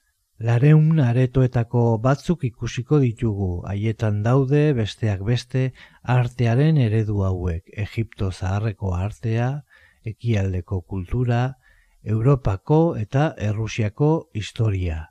Lareun 0.42 0.98
aretoetako 0.98 1.98
batzuk 2.02 2.42
ikusiko 2.44 2.98
ditugu, 2.98 3.62
haietan 3.70 4.22
daude 4.22 4.72
besteak 4.74 5.22
beste 5.22 5.68
artearen 6.02 6.76
eredu 6.76 7.22
hauek, 7.22 7.62
Egipto 7.70 8.32
zaharreko 8.32 8.94
artea, 8.94 9.62
ekialdeko 10.04 10.80
kultura, 10.82 11.54
Europako 12.02 12.96
eta 12.96 13.34
Errusiako 13.38 14.30
historia. 14.34 15.06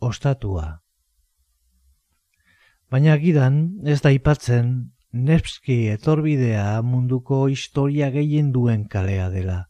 Ostatua. 0.00 0.82
Baina 2.90 3.16
gidan 3.16 3.86
ez 3.86 4.00
da 4.02 4.10
ipatzen 4.10 4.92
Nevski 5.12 5.86
etorbidea 5.88 6.82
munduko 6.82 7.46
historia 7.48 8.10
gehien 8.10 8.52
duen 8.52 8.84
kalea 8.88 9.30
dela. 9.30 9.64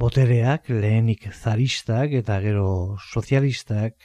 Botereak, 0.00 0.70
lehenik 0.72 1.26
zaristak 1.34 2.14
eta 2.16 2.38
gero 2.40 2.96
sozialistak, 3.12 3.96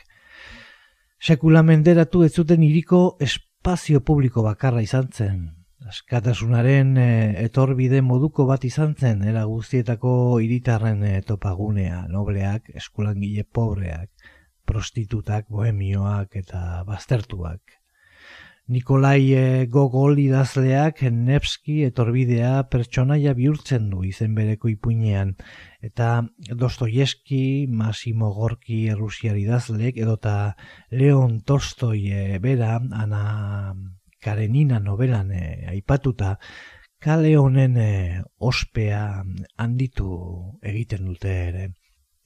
sekula 1.23 1.61
menderatu 1.63 2.23
ez 2.25 2.33
zuten 2.35 2.65
iriko 2.67 2.99
espazio 3.27 4.01
publiko 4.09 4.43
bakarra 4.43 4.83
izan 4.83 5.07
zen. 5.13 5.45
Askatasunaren 5.85 6.97
e, 6.97 7.07
etorbide 7.45 8.01
moduko 8.01 8.47
bat 8.49 8.65
izan 8.67 8.95
zen, 8.99 9.23
era 9.23 9.45
guztietako 9.45 10.11
hiritarren 10.43 11.03
e, 11.05 11.13
topagunea, 11.29 12.03
nobleak, 12.11 12.71
eskulangile 12.81 13.45
pobreak, 13.45 14.09
prostitutak, 14.65 15.47
bohemioak 15.47 16.35
eta 16.41 16.83
baztertuak. 16.89 17.79
Nikolai 18.67 19.33
eh, 19.37 19.67
Gogol 19.69 20.17
idazleak 20.23 21.03
Nevski 21.13 21.83
etorbidea 21.85 22.63
pertsonaia 22.73 23.35
bihurtzen 23.37 23.91
du 23.91 23.99
izen 24.09 24.33
bereko 24.33 24.71
ipuinean 24.71 25.35
eta 25.85 26.23
Dostoyeski, 26.49 27.67
Massimo 27.69 28.31
Gorki 28.33 28.87
errusiar 28.89 29.37
idazleek 29.37 29.99
edota 30.01 30.55
Leon 30.89 31.43
Tolstoi 31.45 31.99
e, 32.09 32.39
bera 32.41 32.79
Ana 33.03 33.75
Karenina 34.17 34.81
novelan 34.81 35.29
e, 35.29 35.43
aipatuta 35.69 36.39
kale 36.97 37.35
honen 37.37 37.77
ospea 38.41 39.21
handitu 39.61 40.09
egiten 40.65 41.05
dute 41.05 41.37
ere. 41.51 41.69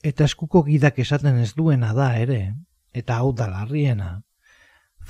Eta 0.00 0.24
eskuko 0.24 0.64
gidak 0.64 1.04
esaten 1.04 1.36
ez 1.44 1.52
duena 1.52 1.92
da 1.92 2.14
ere, 2.16 2.54
eta 2.96 3.20
hau 3.20 3.34
da 3.36 3.50
larriena. 3.52 4.22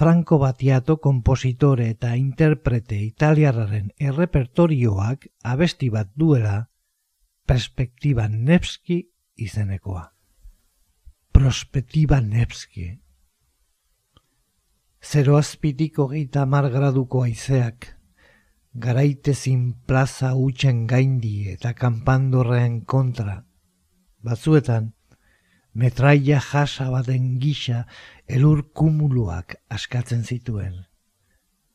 Franco 0.00 0.38
Batiato 0.38 0.96
kompositore 0.96 1.90
eta 1.92 2.14
interprete 2.16 2.96
italiarraren 3.04 3.90
errepertorioak 4.00 5.26
abesti 5.44 5.90
bat 5.92 6.08
duela 6.16 6.54
perspektiba 7.44 8.24
Nevski 8.32 8.96
izenekoa. 9.36 10.06
Prospektiba 11.36 12.22
Nevski. 12.24 12.86
Zero 15.04 15.36
azpitiko 15.36 16.06
geita 16.14 16.46
margraduko 16.46 17.26
aizeak, 17.26 17.90
garaitezin 18.72 19.74
plaza 19.84 20.32
utxen 20.32 20.86
gaindi 20.86 21.50
eta 21.52 21.74
kanpandorrean 21.74 22.80
kontra. 22.86 23.42
Batzuetan, 24.24 24.94
metraia 25.74 26.40
jasa 26.40 26.88
baten 26.90 27.36
gisa 27.38 27.84
elur 28.30 28.62
kumuluak 28.74 29.56
askatzen 29.68 30.22
zituen. 30.24 30.86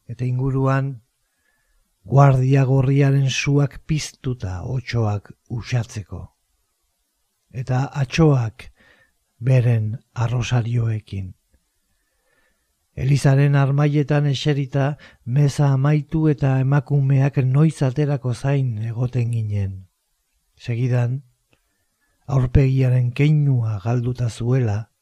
Eta 0.07 0.25
inguruan, 0.25 1.01
guardia 2.05 2.63
gorriaren 2.69 3.29
suak 3.29 3.79
piztuta 3.87 4.61
otxoak 4.75 5.33
usatzeko. 5.49 6.21
Eta 7.51 7.85
atxoak 8.03 8.69
beren 9.39 9.97
arrosarioekin. 10.13 11.33
Elizaren 12.95 13.55
armaietan 13.59 14.27
eserita 14.31 14.95
meza 15.25 15.73
amaitu 15.75 16.27
eta 16.31 16.59
emakumeak 16.63 17.41
noiz 17.43 17.81
aterako 17.83 18.33
zain 18.33 18.77
egoten 18.79 19.33
ginen. 19.35 19.73
Segidan, 20.55 21.23
aurpegiaren 22.27 23.11
keinua 23.11 23.81
galduta 23.83 24.29
zuela, 24.29 24.94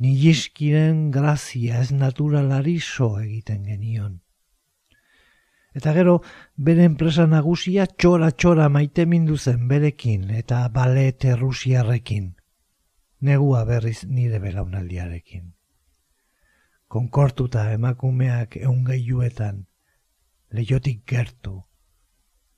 nileskiren 0.00 1.10
grazia 1.10 1.80
ez 1.84 1.92
naturalari 1.92 2.78
so 2.80 3.12
egiten 3.20 3.64
genion. 3.68 4.20
Eta 5.76 5.92
gero, 5.94 6.16
bere 6.56 6.86
enpresa 6.88 7.28
nagusia 7.30 7.86
txora-txora 7.86 8.66
maite 8.72 9.06
mindu 9.06 9.36
zen 9.38 9.68
berekin 9.68 10.30
eta 10.34 10.64
balet 10.74 11.24
errusiarrekin. 11.24 12.32
Negua 13.20 13.64
berriz 13.68 14.02
nire 14.08 14.40
belaunaldiarekin. 14.42 15.52
Konkortuta 16.90 17.68
emakumeak 17.76 18.56
eungeiuetan, 18.56 19.66
leiotik 20.50 21.04
gertu. 21.06 21.60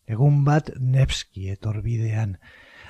Egun 0.08 0.44
bat 0.46 0.70
nepski 0.78 1.50
etorbidean, 1.52 2.38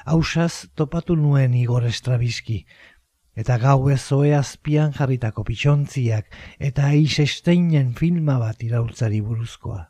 hausaz 0.05 0.68
topatu 0.76 1.16
nuen 1.16 1.55
Igor 1.55 1.86
Estrabizki, 1.88 2.62
eta 3.35 3.57
gau 3.59 3.89
ezoe 3.91 4.35
azpian 4.37 4.93
jarritako 4.93 5.45
pitxontziak 5.49 6.28
eta 6.59 6.91
eisesteinen 6.93 7.95
filma 7.95 8.39
bat 8.39 8.62
iraultzari 8.62 9.20
buruzkoa. 9.20 9.89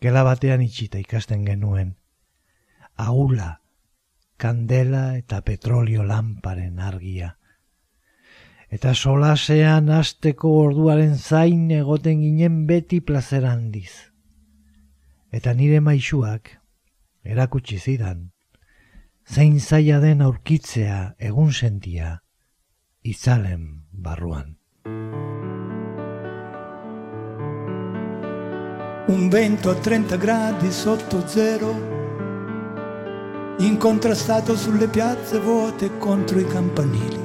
gela 0.00 0.22
batean 0.24 0.60
itxita 0.60 0.98
ikasten 1.00 1.46
genuen. 1.46 1.94
Aula, 2.96 3.62
kandela 4.36 5.16
eta 5.16 5.40
petrolio 5.40 6.04
lamparen 6.04 6.78
argia. 6.78 7.38
Eta 8.68 8.92
solasean 8.94 9.88
asteko 9.88 10.50
orduaren 10.66 11.16
zain 11.16 11.70
egoten 11.70 12.20
ginen 12.20 12.66
beti 12.66 13.00
plazer 13.00 13.46
handiz. 13.46 14.12
Eta 15.32 15.54
nire 15.54 15.80
maixuak 15.80 16.52
erakutsi 17.24 17.78
zidan, 17.78 18.33
zein 19.24 19.60
zaila 19.60 20.00
den 20.00 20.20
aurkitzea 20.20 21.14
egun 21.18 21.52
sentia 21.52 22.18
izalen 23.02 23.84
barruan. 23.90 24.56
Un 29.08 29.28
vento 29.30 29.70
a 29.70 29.74
30 29.74 30.16
gradi 30.16 30.70
sotto 30.72 31.26
zero 31.26 31.72
incontrastato 33.58 34.56
sulle 34.56 34.88
piazze 34.88 35.38
vuote 35.38 35.96
contro 35.98 36.38
i 36.38 36.46
campanili. 36.46 37.22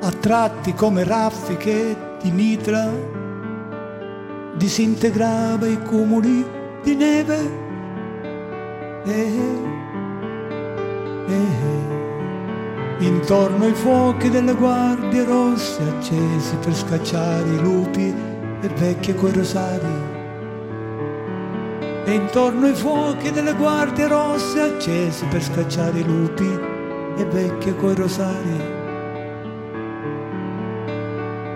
A 0.00 0.10
tratti 0.10 0.74
come 0.74 1.02
raffiche 1.02 1.96
di 2.22 2.30
mitra 2.30 2.90
disintegrava 4.56 5.66
i 5.66 5.82
cumuli 5.82 6.44
di 6.82 6.94
neve. 6.94 7.65
Eh, 9.06 9.38
eh, 11.28 11.32
eh. 11.32 13.04
Intorno 13.04 13.64
ai 13.66 13.74
fuochi 13.74 14.28
delle 14.30 14.52
guardie 14.54 15.22
rosse 15.22 15.80
accesi 15.82 16.56
per 16.56 16.74
scacciare 16.74 17.48
i 17.48 17.60
lupi 17.60 18.12
e 18.60 18.68
vecchie 18.68 19.14
coi 19.14 19.32
rosari 19.32 20.14
e 22.04 22.14
intorno 22.14 22.66
ai 22.66 22.74
fuochi 22.74 23.30
delle 23.30 23.54
guardie 23.54 24.08
rosse 24.08 24.60
accesi 24.60 25.24
per 25.26 25.42
scacciare 25.42 26.00
i 26.00 26.04
lupi 26.04 26.48
e 27.16 27.24
vecchie 27.26 27.76
coi 27.76 27.94
rosari. 27.94 28.74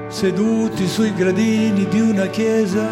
Seduti 0.06 0.86
sui 0.86 1.12
gradini 1.14 1.86
di 1.88 2.00
una 2.00 2.26
chiesa, 2.26 2.88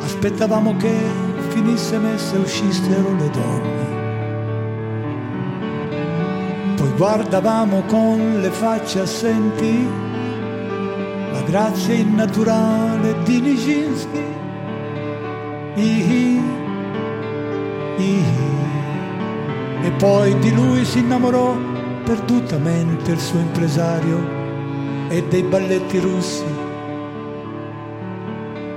aspettavamo 0.00 0.76
che 0.76 1.27
finisse 1.48 1.98
messa 1.98 2.38
uscissero 2.38 3.14
le 3.16 3.30
donne. 3.30 3.96
Poi 6.76 6.92
guardavamo 6.96 7.82
con 7.86 8.40
le 8.40 8.50
facce 8.50 9.00
assenti 9.00 9.88
la 11.32 11.42
grazia 11.42 11.94
innaturale 11.94 13.22
di 13.24 13.40
Nijinsky 13.40 14.36
Ihi, 15.78 16.42
ihi. 17.98 18.46
E 19.84 19.90
poi 19.92 20.36
di 20.40 20.52
lui 20.52 20.84
si 20.84 20.98
innamorò 20.98 21.56
perdutamente 22.02 23.12
il 23.12 23.20
suo 23.20 23.38
impresario 23.38 24.18
e 25.08 25.22
dei 25.28 25.42
balletti 25.42 26.00
russi. 26.00 26.44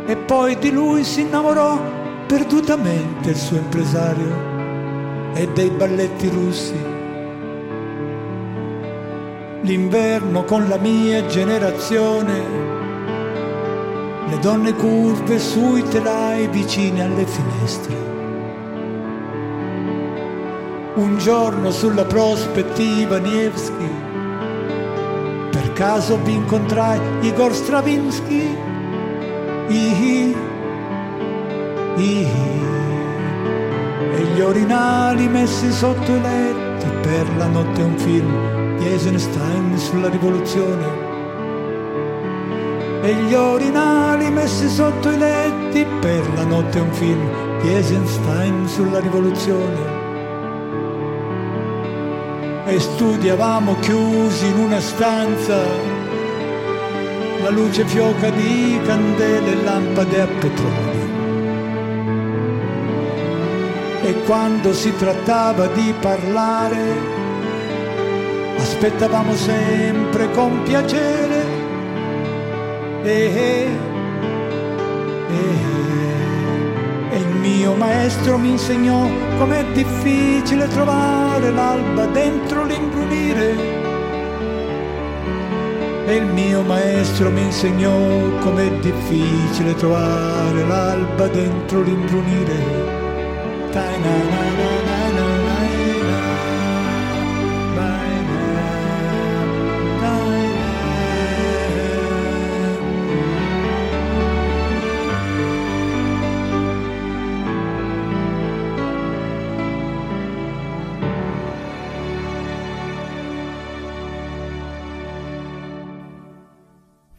E 0.06 0.16
poi 0.16 0.60
di 0.60 0.72
lui 0.72 1.04
si 1.04 1.22
innamorò 1.22 2.01
perdutamente 2.32 3.32
il 3.32 3.36
suo 3.36 3.58
impresario 3.58 5.34
e 5.34 5.50
dei 5.50 5.70
balletti 5.70 6.30
russi. 6.30 6.82
L'inverno 9.64 10.46
con 10.46 10.70
la 10.70 10.78
mia 10.78 11.26
generazione 11.26 12.42
le 14.30 14.40
donne 14.40 14.74
curve 14.76 15.40
sui 15.40 15.84
telai 15.90 16.48
vicine 16.48 17.04
alle 17.04 17.26
finestre. 17.26 17.96
Un 20.96 21.18
giorno 21.18 21.70
sulla 21.70 22.06
prospettiva 22.06 23.18
Nievski, 23.18 23.90
per 25.52 25.74
caso 25.74 26.18
vi 26.24 26.36
incontrai 26.36 26.98
Igor 27.24 27.54
Stravinsky. 27.54 28.58
Ihi, 29.68 30.51
e 34.14 34.22
gli 34.34 34.40
orinali 34.42 35.28
messi 35.28 35.72
sotto 35.72 36.12
i 36.14 36.22
letti 36.22 36.86
per 37.02 37.26
la 37.38 37.48
notte 37.48 37.82
un 37.82 37.98
film 37.98 38.78
di 38.78 38.88
Eisenstein 38.88 39.78
sulla 39.78 40.10
rivoluzione 40.10 41.10
e 43.02 43.16
gli 43.16 43.34
orinali 43.34 44.30
messi 44.30 44.70
sotto 44.70 45.10
i 45.10 45.18
letti 45.18 45.84
per 46.00 46.34
la 46.36 46.44
notte 46.44 46.80
un 46.80 46.92
film 46.92 47.60
di 47.62 47.74
Eisenstein 47.74 48.68
sulla 48.68 49.00
rivoluzione. 49.00 50.00
E 52.66 52.80
studiavamo 52.80 53.80
chiusi 53.80 54.46
in 54.46 54.58
una 54.60 54.80
stanza 54.80 55.58
la 57.42 57.50
luce 57.50 57.86
fioca 57.86 58.30
di 58.30 58.80
candele 58.86 59.52
e 59.52 59.64
lampade 59.64 60.22
a 60.22 60.28
petrolio. 60.28 60.91
Quando 64.26 64.74
si 64.74 64.96
trattava 64.96 65.68
di 65.68 65.94
parlare, 66.00 67.20
aspettavamo 68.58 69.34
sempre 69.36 70.32
con 70.32 70.64
piacere 70.64 71.44
e, 73.04 73.68
e 77.10 77.18
il 77.18 77.36
mio 77.40 77.74
maestro 77.74 78.38
mi 78.38 78.52
insegnò 78.52 79.10
com'è 79.38 79.66
difficile 79.74 80.68
trovare 80.68 81.52
l'alba 81.52 82.06
dentro 82.06 82.64
l'imbrunire. 82.64 83.80
E 86.06 86.16
il 86.16 86.26
mio 86.26 86.62
maestro 86.62 87.32
mi 87.32 87.42
insegnò 87.42 88.40
com'è 88.40 88.70
difficile 88.80 89.76
trovare 89.76 90.66
l'alba 90.68 91.28
dentro 91.28 91.82
l'imbrunire. 91.82 93.01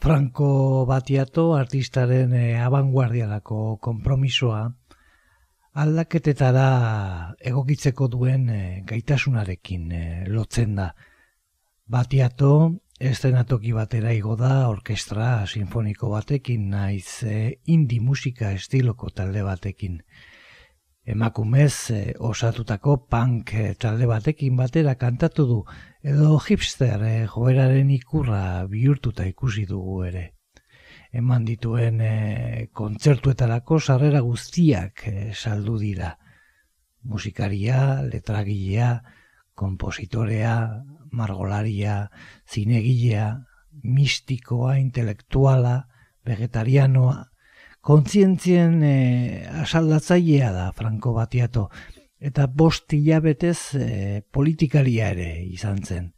Franco 0.02 0.84
Batiato 0.84 1.54
artistaren 1.54 2.34
e, 2.34 2.58
abanguardiarako 2.58 3.78
konpromisoa 3.80 4.74
aldaketetara 5.72 7.34
egokitzeko 7.40 8.08
duen 8.12 8.48
e, 8.50 8.62
gaitasunarekin 8.86 9.92
e, 9.92 10.04
lotzen 10.28 10.76
da. 10.76 10.92
Batiato 11.92 12.52
estenatoki 13.00 13.72
batera 13.72 14.12
igo 14.12 14.36
da 14.36 14.68
orkestra 14.68 15.46
sinfoniko 15.46 16.12
batekin 16.12 16.68
naiz 16.70 17.22
e, 17.24 17.38
indi 17.66 18.00
musika 18.00 18.52
estiloko 18.52 19.10
talde 19.10 19.42
batekin 19.42 19.98
emakumez 21.04 21.74
e, 21.90 22.02
osatutako 22.18 22.96
punk 23.10 23.54
e, 23.54 23.72
talde 23.74 24.06
batekin 24.06 24.56
batera 24.56 24.94
kantatu 24.94 25.46
du 25.48 25.58
edo 26.02 26.38
hipster 26.38 27.02
e, 27.02 27.16
joeraren 27.32 27.90
ikurra 27.90 28.66
bihurtuta 28.68 29.26
ikusi 29.26 29.66
dugu 29.66 30.04
ere. 30.04 30.28
Eman 31.12 31.44
dituen 31.44 32.00
e, 32.00 32.68
kontzertuetarako 32.72 33.78
sarrera 33.80 34.22
guztiak 34.24 35.02
e, 35.08 35.32
saldu 35.34 35.76
dira. 35.78 36.14
Musikaria, 37.04 38.00
letragilea, 38.06 39.02
kompositorea, 39.54 40.54
margolaria, 41.12 42.08
zinegilea, 42.48 43.26
mistikoa, 43.82 44.78
intelektuala, 44.80 45.74
vegetarianoa, 46.24 47.18
kontzientzien 47.82 48.80
e, 48.86 48.96
asaldatzailea 49.66 50.52
da 50.54 50.70
Franco 50.72 51.12
Batiato 51.12 51.68
eta 52.22 52.46
bost 52.46 52.94
hilabetez 52.94 53.74
e, 53.74 54.22
politikaria 54.30 55.10
ere 55.12 55.30
izan 55.44 55.82
zen. 55.82 56.12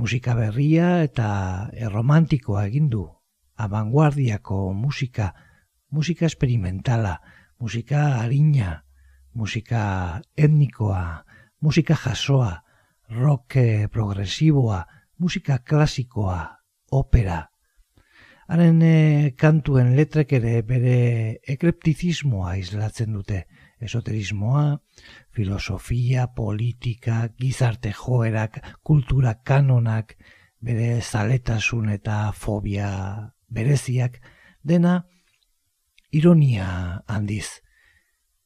Musika 0.00 0.34
berria 0.34 1.02
eta 1.04 1.30
erromantikoa 1.76 2.64
egin 2.70 2.88
du, 2.88 3.04
abanguardiako 3.64 4.72
musika, 4.72 5.32
musika 5.90 6.26
esperimentala, 6.26 7.20
musika 7.58 8.20
harina, 8.20 8.84
musika 9.34 9.82
etnikoa, 10.36 11.24
musika 11.60 11.94
jasoa, 11.94 12.62
rock 13.10 13.56
progresiboa, 13.92 14.84
musika 15.18 15.58
klasikoa, 15.58 16.40
opera, 16.90 17.50
Haren 18.50 18.80
e, 18.82 19.30
kantuen 19.38 19.92
letrek 19.94 20.32
ere 20.34 20.56
bere 20.66 20.94
ekreptizismoa 21.52 22.56
islatzen 22.58 23.12
dute. 23.14 23.44
Esoterismoa, 23.78 24.64
filosofia, 25.30 26.24
politika, 26.34 27.20
gizarte 27.38 27.92
joerak, 27.94 28.58
kultura 28.82 29.36
kanonak, 29.46 30.16
bere 30.58 30.98
zaletasun 31.00 31.92
eta 31.94 32.16
fobia 32.34 32.90
bereziak, 33.50 34.20
dena 34.62 35.04
ironia 36.10 37.02
handiz. 37.06 37.60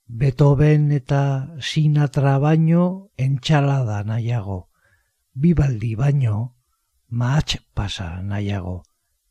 Beethoven 0.07 0.91
eta 0.93 1.57
Sinatra 1.61 2.39
baino 2.39 3.11
entxalada 3.17 4.03
nahiago, 4.05 4.69
bibaldi 5.33 5.95
baino 5.97 6.57
maatx 7.09 7.63
pasa 7.75 8.21
nahiago 8.23 8.83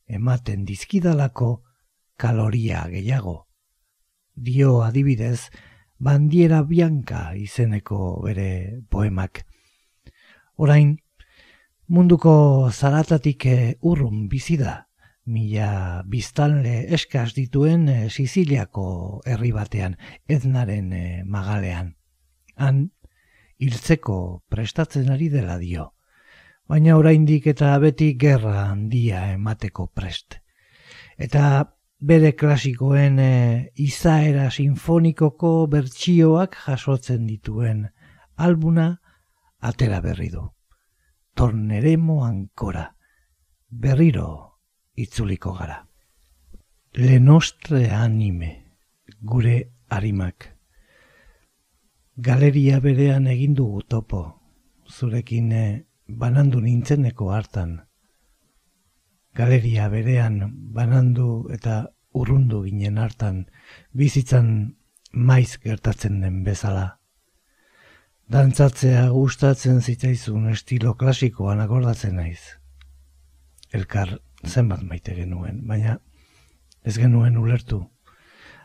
ematen 0.06 0.64
dizkidalako 0.64 1.62
kaloria 2.16 2.86
gehiago. 2.88 3.46
Dio 4.34 4.82
adibidez, 4.82 5.50
bandiera 5.98 6.62
bianka 6.62 7.34
izeneko 7.36 8.22
bere 8.24 8.82
poemak. 8.90 9.44
Orain, 10.56 10.98
munduko 11.86 12.70
zaratatik 12.70 13.46
eh, 13.46 13.76
urrun 13.82 14.28
bizi 14.28 14.56
da, 14.58 14.83
mila 15.24 16.02
biztanle 16.06 16.92
eskaz 16.94 17.32
dituen 17.34 17.88
eh, 17.88 18.08
Siziliako 18.10 19.22
herri 19.26 19.52
batean, 19.52 19.96
eznaren 20.28 20.92
eh, 20.92 21.22
magalean. 21.24 21.94
Han, 22.56 22.90
hiltzeko 23.58 24.44
prestatzen 24.48 25.10
ari 25.10 25.28
dela 25.28 25.58
dio 25.58 25.94
baina 26.68 26.96
oraindik 26.96 27.46
eta 27.52 27.76
beti 27.78 28.14
gerra 28.20 28.70
handia 28.70 29.26
emateko 29.34 29.86
prest. 29.92 30.38
Eta 31.18 31.76
bere 32.00 32.32
klasikoen 32.36 33.18
e, 33.20 33.34
izaera 33.80 34.50
sinfonikoko 34.50 35.66
bertsioak 35.72 36.56
jasotzen 36.66 37.26
dituen 37.28 37.86
albuna 38.36 38.88
atera 39.60 40.00
berri 40.00 40.30
du. 40.32 40.48
Torneremo 41.34 42.24
ankora, 42.24 42.88
berriro 43.68 44.53
itzuliko 44.96 45.52
gara. 45.54 45.86
Lenostre 46.94 47.88
anime, 47.90 48.50
gure 49.20 49.56
harimak. 49.90 50.50
Galeria 52.16 52.78
berean 52.80 53.26
egin 53.26 53.54
dugu 53.58 53.82
topo, 53.82 54.20
zurekin 54.88 55.50
e, 55.52 55.64
banandu 56.06 56.60
nintzeneko 56.60 57.32
hartan. 57.34 57.80
Galeria 59.34 59.88
berean 59.90 60.38
banandu 60.76 61.48
eta 61.50 61.88
urrundu 62.14 62.62
ginen 62.68 63.00
hartan 63.02 63.46
bizitzan 63.90 64.76
maiz 65.10 65.56
gertatzen 65.64 66.20
den 66.22 66.44
bezala. 66.46 67.00
Dantzatzea 68.30 69.08
gustatzen 69.12 69.82
zitzaizun 69.82 70.46
estilo 70.52 70.94
klasikoan 70.94 71.60
akordatzen 71.60 72.14
naiz. 72.16 72.40
Elkar 73.74 74.14
zenbat 74.46 74.82
maite 74.82 75.14
genuen, 75.14 75.62
baina 75.66 75.98
ez 76.84 76.96
genuen 76.98 77.36
ulertu. 77.36 77.84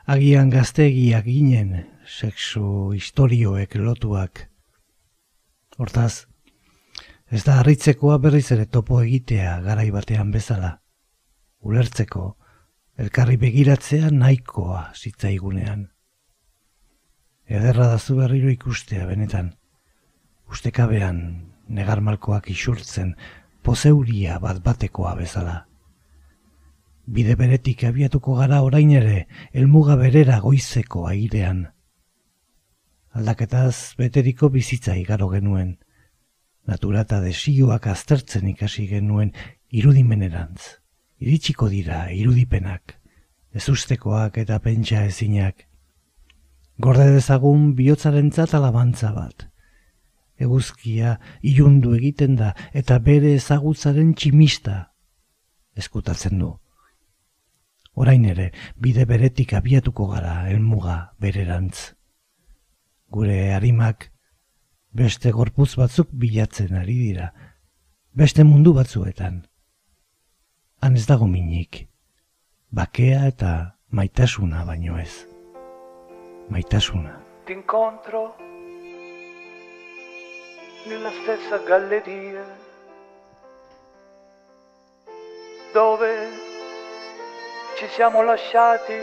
Agian 0.10 0.50
gaztegiak 0.50 1.26
ginen, 1.26 1.86
sexu 2.06 2.92
historioek 2.98 3.76
lotuak. 3.76 4.48
Hortaz, 5.78 6.26
Ez 7.30 7.44
da 7.46 7.60
harritzekoa 7.62 8.18
berriz 8.18 8.48
ere 8.56 8.66
topo 8.66 9.04
egitea 9.04 9.60
garai 9.62 9.90
batean 9.94 10.32
bezala. 10.34 10.72
Ulertzeko, 11.62 12.24
elkarri 12.98 13.38
begiratzea 13.38 14.10
nahikoa 14.10 14.88
zitzaigunean. 14.96 15.86
Ederra 17.46 17.92
da 17.92 18.00
zu 18.00 18.18
berriro 18.18 18.50
ikustea 18.50 19.06
benetan. 19.06 19.54
Ustekabean 20.50 21.22
negarmalkoak 21.70 22.50
isurtzen 22.50 23.14
poseuria 23.62 24.40
bat 24.42 24.64
batekoa 24.66 25.14
bezala. 25.16 25.69
Bide 27.10 27.36
beretik 27.36 27.84
abiatuko 27.88 28.36
gara 28.38 28.62
orain 28.62 28.92
ere 28.94 29.26
elmuga 29.54 29.96
berera 29.98 30.40
goizeko 30.44 31.08
airean. 31.10 31.64
Aldaketaz 33.18 33.96
beteriko 33.98 34.50
bizitza 34.54 34.96
igaro 34.96 35.30
genuen 35.32 35.78
natura 36.70 37.02
eta 37.08 37.20
desioak 37.24 37.88
aztertzen 37.90 38.48
ikasi 38.52 38.86
genuen 38.92 39.34
irudimenerantz. 39.74 40.62
Iritsiko 41.20 41.68
dira 41.72 42.06
irudipenak, 42.16 42.94
ezustekoak 43.58 44.38
eta 44.44 44.60
pentsa 44.64 45.04
ezinak. 45.10 45.66
Gorde 46.80 47.10
dezagun 47.18 47.74
bihotzaren 47.76 48.32
alabantza 48.60 49.12
bat. 49.18 49.50
Eguzkia 50.40 51.18
ilundu 51.42 51.96
egiten 51.98 52.38
da 52.40 52.54
eta 52.72 53.00
bere 53.00 53.34
ezagutzaren 53.36 54.14
tximista 54.14 54.94
eskutatzen 55.76 56.40
du. 56.40 56.54
Orain 58.00 58.24
ere, 58.32 58.52
bide 58.80 59.04
beretik 59.04 59.52
abiatuko 59.58 60.06
gara 60.14 60.48
elmuga 60.48 60.98
bererantz. 61.20 61.96
Gure 63.12 63.52
harimak 63.52 64.06
beste 64.96 65.34
gorputz 65.36 65.74
batzuk 65.76 66.14
bilatzen 66.22 66.78
ari 66.80 66.96
dira, 66.96 67.34
beste 68.16 68.46
mundu 68.48 68.74
batzuetan. 68.78 69.42
Han 70.80 70.96
ez 70.96 71.06
dago 71.12 71.28
minik, 71.28 71.90
bakea 72.72 73.26
eta 73.28 73.54
maitasuna 73.92 74.64
baino 74.66 74.96
ez. 74.98 75.26
Maitasuna. 76.50 77.18
T'incontro 77.46 78.30
nella 80.88 81.12
stessa 81.20 81.60
galleria 81.68 82.46
dove 85.74 86.49
ci 87.80 87.88
siamo 87.88 88.22
lasciati 88.24 88.94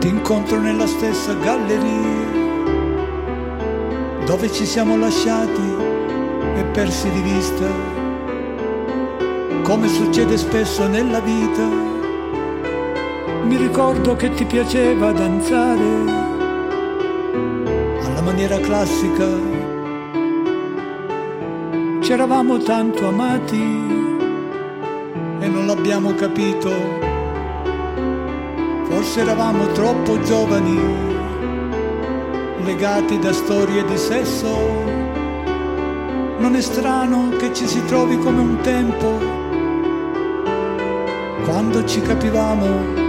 ti 0.00 0.08
incontro 0.08 0.58
nella 0.58 0.88
stessa 0.88 1.34
galleria 1.34 2.40
dove 4.24 4.50
ci 4.50 4.66
siamo 4.66 4.96
lasciati 4.96 5.76
e 6.56 6.64
persi 6.72 7.08
di 7.10 7.20
vista, 7.20 7.68
come 9.62 9.86
succede 9.86 10.36
spesso 10.36 10.88
nella 10.88 11.20
vita. 11.20 11.91
Mi 13.44 13.56
ricordo 13.56 14.16
che 14.16 14.30
ti 14.30 14.44
piaceva 14.44 15.12
danzare 15.12 16.10
alla 18.04 18.22
maniera 18.22 18.58
classica. 18.58 19.26
C'eravamo 22.00 22.58
tanto 22.58 23.06
amati 23.08 23.62
e 25.40 25.48
non 25.48 25.66
l'abbiamo 25.66 26.14
capito 26.14 27.10
Forse 28.92 29.22
eravamo 29.22 29.68
troppo 29.68 30.20
giovani, 30.20 30.78
legati 32.62 33.18
da 33.18 33.32
storie 33.32 33.82
di 33.86 33.96
sesso. 33.96 34.54
Non 36.38 36.54
è 36.54 36.60
strano 36.60 37.30
che 37.38 37.54
ci 37.54 37.66
si 37.66 37.82
trovi 37.86 38.18
come 38.18 38.40
un 38.40 38.60
tempo, 38.60 39.18
quando 41.46 41.84
ci 41.86 42.02
capivamo, 42.02 43.01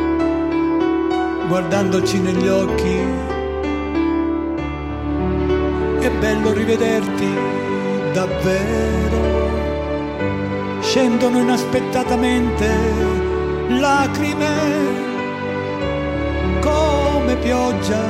guardandoci 1.53 2.19
negli 2.19 2.47
occhi. 2.47 2.97
È 5.99 6.09
bello 6.09 6.51
rivederti 6.51 7.31
davvero. 8.11 9.21
Scendono 10.81 11.37
inaspettatamente 11.37 12.67
lacrime 13.67 14.47
come 16.59 17.35
pioggia 17.35 18.03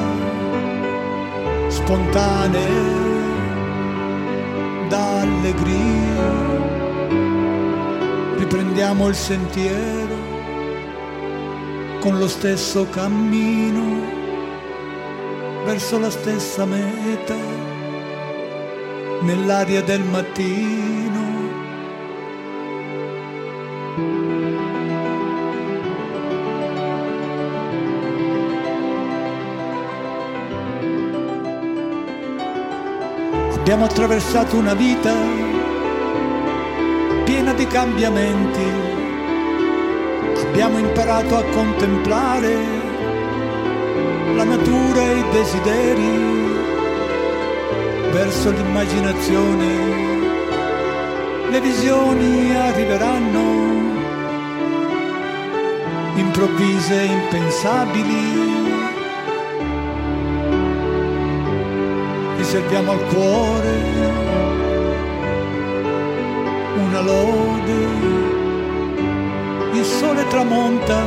spontanee 1.67 2.91
d'allegria. 4.87 6.31
Riprendiamo 8.37 9.09
il 9.09 9.15
sentiero 9.15 10.12
con 12.03 12.19
lo 12.19 12.27
stesso 12.27 12.89
cammino 12.89 14.01
verso 15.63 15.97
la 15.97 16.09
stessa 16.09 16.65
meta 16.65 17.33
nell'aria 19.21 19.81
del 19.83 20.01
mattino. 20.01 21.21
Abbiamo 33.53 33.85
attraversato 33.85 34.57
una 34.57 34.73
vita 34.73 35.13
piena 37.23 37.53
di 37.53 37.65
cambiamenti 37.65 38.92
Abbiamo 40.53 40.77
imparato 40.77 41.35
a 41.35 41.43
contemplare 41.45 42.55
la 44.35 44.43
natura 44.43 45.01
e 45.01 45.17
i 45.17 45.23
desideri 45.31 46.51
verso 48.11 48.51
l'immaginazione. 48.51 49.65
Le 51.49 51.59
visioni 51.59 52.55
arriveranno 52.55 53.41
improvvise 56.17 57.01
e 57.01 57.05
impensabili 57.05 58.51
riserviamo 62.37 62.91
al 62.91 63.03
cuore 63.07 63.71
una 66.75 67.01
lode, 67.01 68.12
sole 70.03 70.27
tramonta 70.27 71.01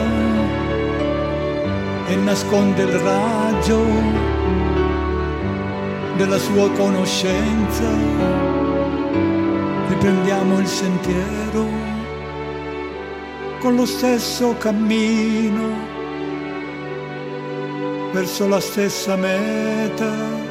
e 2.09 2.17
nasconde 2.17 2.83
il 2.83 2.93
raggio 2.93 3.85
della 6.17 6.39
sua 6.39 6.71
conoscenza, 6.71 7.91
riprendiamo 9.89 10.59
il 10.61 10.67
sentiero 10.67 11.65
con 13.61 13.75
lo 13.75 13.85
stesso 13.85 14.57
cammino 14.57 15.69
verso 18.13 18.49
la 18.49 18.61
stessa 18.61 19.15
meta 19.17 20.46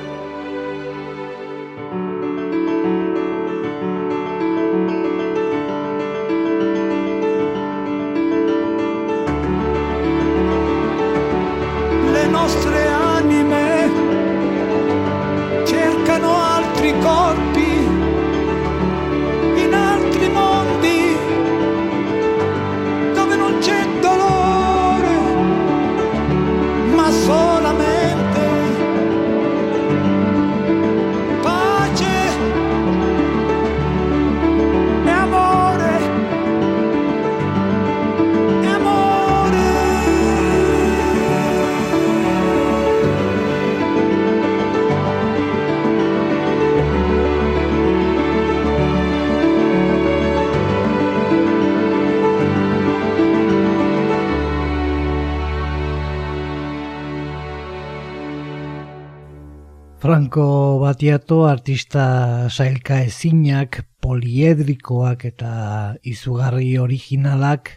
Franco 60.36 60.80
Batiato 60.80 61.48
artista 61.48 62.50
sailka 62.50 62.98
ezinak, 63.08 63.86
poliedrikoak 64.04 65.24
eta 65.30 65.96
izugarri 66.04 66.74
originalak 66.78 67.72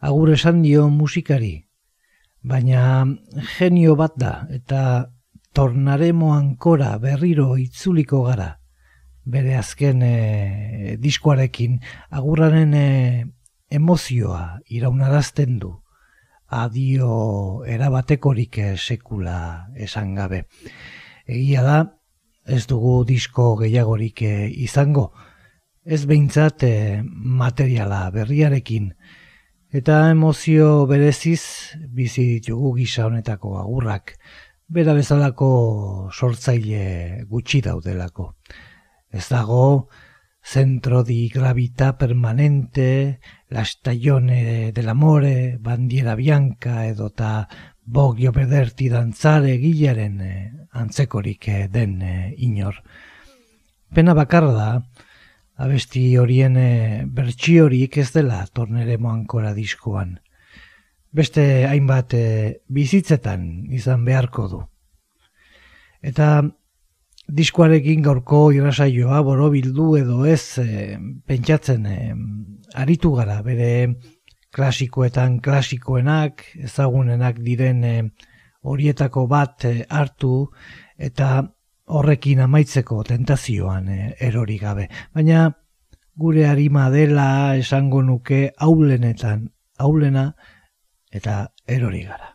agur 0.00 0.32
esan 0.34 0.64
dio 0.64 0.88
musikari. 0.90 1.68
Baina 2.42 3.06
genio 3.52 3.94
bat 3.94 4.18
da 4.18 4.32
eta 4.50 4.80
tornaremo 5.54 6.32
ankora 6.34 6.98
berriro 6.98 7.54
itzuliko 7.62 8.24
gara. 8.26 8.58
Bere 9.22 9.54
azken 9.54 10.02
e, 10.02 10.96
diskoarekin 10.98 11.78
agurraren 12.10 12.74
e, 12.74 12.90
emozioa 13.70 14.58
iraunarazten 14.66 15.62
du. 15.62 15.70
Adio 16.50 17.62
erabatekorik 17.70 18.58
sekula 18.82 19.38
esan 19.78 20.18
gabe 20.18 20.44
egia 21.26 21.62
da, 21.62 21.78
ez 22.46 22.66
dugu 22.68 23.04
disko 23.08 23.54
gehiagorik 23.56 24.22
eh, 24.22 24.48
izango, 24.50 25.10
ez 25.84 26.04
behintzat 26.06 26.64
eh, 26.68 27.02
materiala 27.04 28.08
berriarekin, 28.14 28.92
eta 29.74 29.98
emozio 30.10 30.86
bereziz 30.86 31.42
bizi 31.90 32.26
ditugu 32.36 32.74
gisa 32.78 33.06
honetako 33.08 33.58
agurrak, 33.60 34.16
bera 34.68 34.94
bezalako 34.94 36.10
sortzaile 36.12 37.24
gutxi 37.28 37.60
daudelako. 37.64 38.34
Ez 39.10 39.28
dago, 39.28 39.88
centro 40.44 41.02
di 41.02 41.28
gravita 41.28 41.96
permanente, 41.96 43.20
la 43.48 43.64
stagione 43.64 44.72
dell'amore, 44.72 45.56
bandiera 45.60 46.14
bianca 46.14 46.86
edota 46.86 47.48
bogio 47.84 48.32
bederti 48.32 48.88
dantzare 48.88 49.58
gilaren 49.60 50.20
eh, 50.20 50.52
antzekorik 50.74 51.48
eh, 51.48 51.68
den 51.70 52.02
eh, 52.02 52.34
inor. 52.38 52.80
Pena 53.94 54.14
bakarra 54.14 54.52
da, 54.52 54.70
abesti 55.62 56.02
horien 56.18 56.56
eh, 56.58 57.04
bertsiorik 57.06 57.98
ez 58.02 58.10
dela 58.14 58.42
tornere 58.52 58.98
moankora 58.98 59.54
diskoan. 59.54 60.18
Beste 61.14 61.44
hainbat 61.68 62.16
bizitzetan 62.74 63.68
izan 63.70 64.02
beharko 64.04 64.48
du. 64.50 64.58
Eta 66.02 66.42
diskoarekin 67.30 68.02
gaurko 68.02 68.48
irrasaioa 68.52 69.20
borobildu 69.22 69.92
edo 70.00 70.24
ez 70.26 70.58
pentsatzen 71.30 71.86
aritu 72.74 73.12
gara 73.14 73.38
bere 73.46 73.70
klasikoetan 74.54 75.40
klasikoenak, 75.42 76.44
ezagunenak 76.68 77.40
diren 77.42 77.82
e, 77.84 77.94
horietako 78.62 79.26
bat 79.30 79.66
e, 79.66 79.74
hartu 79.90 80.46
eta 80.96 81.42
horrekin 81.90 82.44
amaitzeko 82.46 83.02
tentazioan 83.08 83.90
e, 83.90 83.98
erori 84.28 84.58
gabe. 84.62 84.88
Baina 85.14 85.48
gure 86.16 86.46
harima 86.46 86.88
dela 86.94 87.56
esango 87.58 88.02
nuke 88.02 88.46
aulenetan, 88.68 89.48
aulena 89.78 90.28
eta 91.10 91.40
erori 91.66 92.04
gara. 92.06 92.30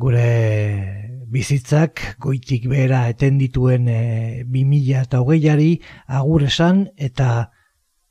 Gure 0.00 0.26
bizitzak 1.30 2.16
goitik 2.18 2.66
bera 2.70 3.04
etendituen 3.12 3.88
e, 3.88 4.44
2000 4.48 5.02
eta 5.04 5.20
agur 6.20 6.42
esan 6.48 6.86
eta 6.96 7.50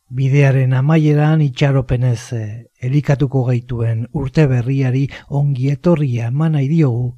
bidearen 0.09 0.73
amaieran 0.73 1.41
itxaropenez 1.45 2.33
eh, 2.33 2.65
elikatuko 2.81 3.43
gaituen 3.45 4.07
urte 4.17 4.47
berriari 4.49 5.05
ongi 5.29 5.69
etorria 5.69 6.29
eman 6.33 6.57
nahi 6.57 6.69
diogu 6.71 7.15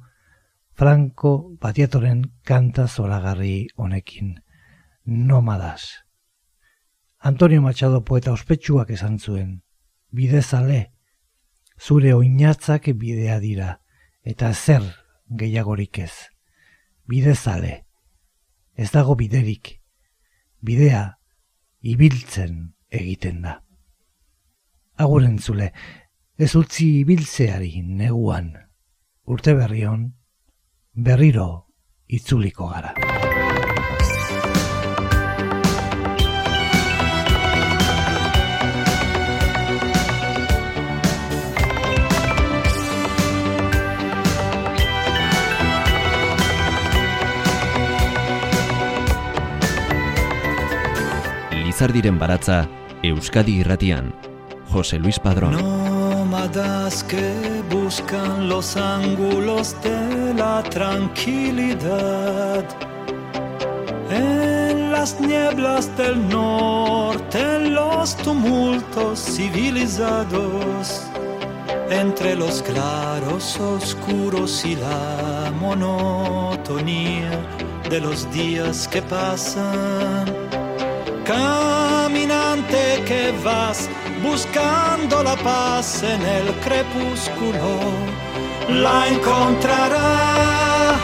Franco 0.74 1.56
Batiatoren 1.60 2.22
kanta 2.44 2.88
zoragarri 2.88 3.68
honekin. 3.76 4.40
Nomadas. 5.04 6.04
Antonio 7.18 7.62
Machado 7.62 8.04
poeta 8.04 8.32
ospetsuak 8.32 8.90
esan 8.90 9.18
zuen. 9.18 9.62
Bidezale, 10.10 10.92
zure 11.78 12.14
oinatzak 12.14 12.88
bidea 12.98 13.38
dira, 13.40 13.80
eta 14.24 14.52
zer 14.54 14.82
gehiagorik 15.28 15.98
ez. 15.98 16.12
Bidezale, 17.06 17.84
ez 18.74 18.90
dago 18.90 19.14
biderik. 19.16 19.78
Bidea, 20.60 21.18
ibiltzen 21.80 22.72
egiten 22.92 23.42
da. 23.42 23.56
Aguren 25.02 25.38
zule, 25.38 25.72
ez 26.38 26.52
utzi 26.56 27.04
biltzeari 27.08 27.80
neguan, 27.82 28.52
urte 29.24 29.54
berrion, 29.56 30.10
berriro 30.92 31.48
itzuliko 32.06 32.68
gara. 32.68 32.92
Lizardiren 51.62 52.18
baratza 52.20 52.81
Euskadi 53.02 53.60
Irratian, 53.60 54.14
José 54.70 54.98
Luis 54.98 55.18
Padrón. 55.18 55.52
Nómadas 55.52 57.04
que 57.04 57.62
buscan 57.70 58.48
los 58.48 58.76
ángulos 58.76 59.76
de 59.82 60.34
la 60.34 60.62
tranquilidad. 60.62 62.64
Eh 64.10 64.62
las 65.02 65.20
nieblas 65.20 65.90
del 65.96 66.28
norte, 66.28 67.58
los 67.70 68.16
tumultos 68.18 69.18
civilizados, 69.18 71.02
entre 71.90 72.36
los 72.36 72.62
claros 72.62 73.58
oscuros 73.58 74.64
y 74.64 74.76
la 74.76 75.52
monotonía 75.58 77.32
de 77.90 78.00
los 78.00 78.32
días 78.32 78.86
que 78.86 79.02
pasan. 79.02 80.41
Caminante 81.32 83.02
que 83.06 83.32
vas 83.42 83.88
buscando 84.22 85.22
la 85.22 85.34
paz 85.36 86.02
en 86.02 86.20
el 86.20 86.52
crepúsculo, 86.60 87.80
la 88.68 89.08
encontrarás. 89.08 90.98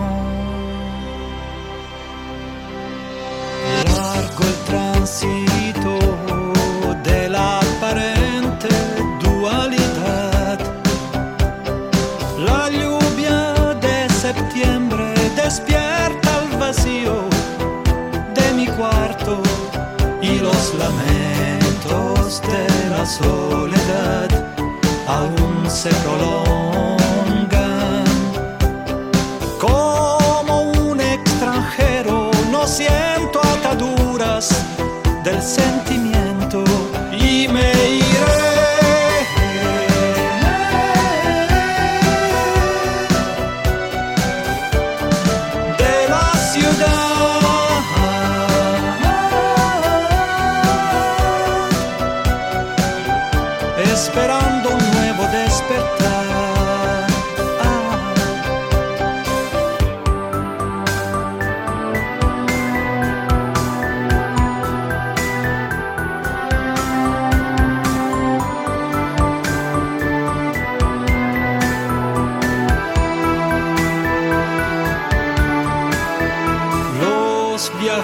La 23.03 23.09
soledad 23.09 24.29
aún 25.09 25.69
se 25.69 25.91
prolongan. 26.05 26.82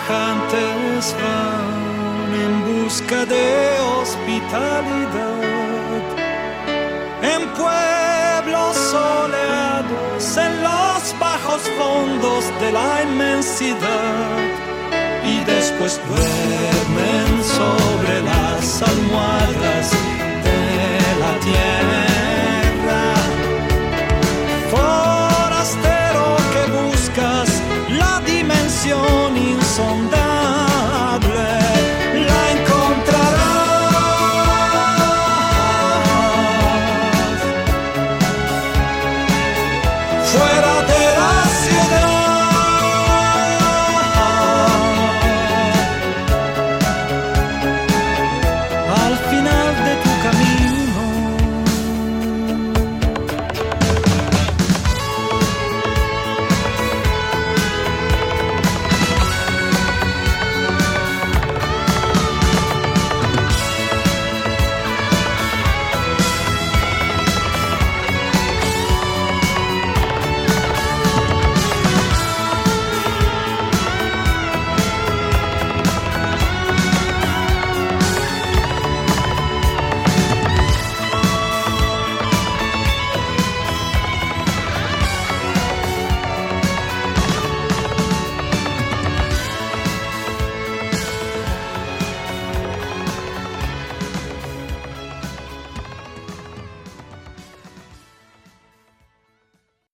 viajantes 0.09 1.15
van 1.21 2.35
en 2.35 2.53
busca 2.65 3.25
de 3.27 3.79
hospitalidad. 4.01 5.43
En 7.23 7.49
pueblos 7.51 8.77
soleados, 8.77 10.37
en 10.37 10.63
los 10.63 11.15
bajos 11.19 11.63
fondos 11.79 12.45
de 12.61 12.73
la 12.73 13.03
inmensidad. 13.03 14.39
Y 15.25 15.45
después 15.45 16.01
duermen 16.09 17.45
sobre 17.45 18.23
las 18.23 18.83
almohadas 18.83 19.91
de 20.47 20.61
la 21.23 21.33
tierra. 21.49 23.03
Forastero 24.71 26.37
que 26.53 26.63
buscas 26.81 27.49
la 27.99 28.21
dimensión 28.25 29.28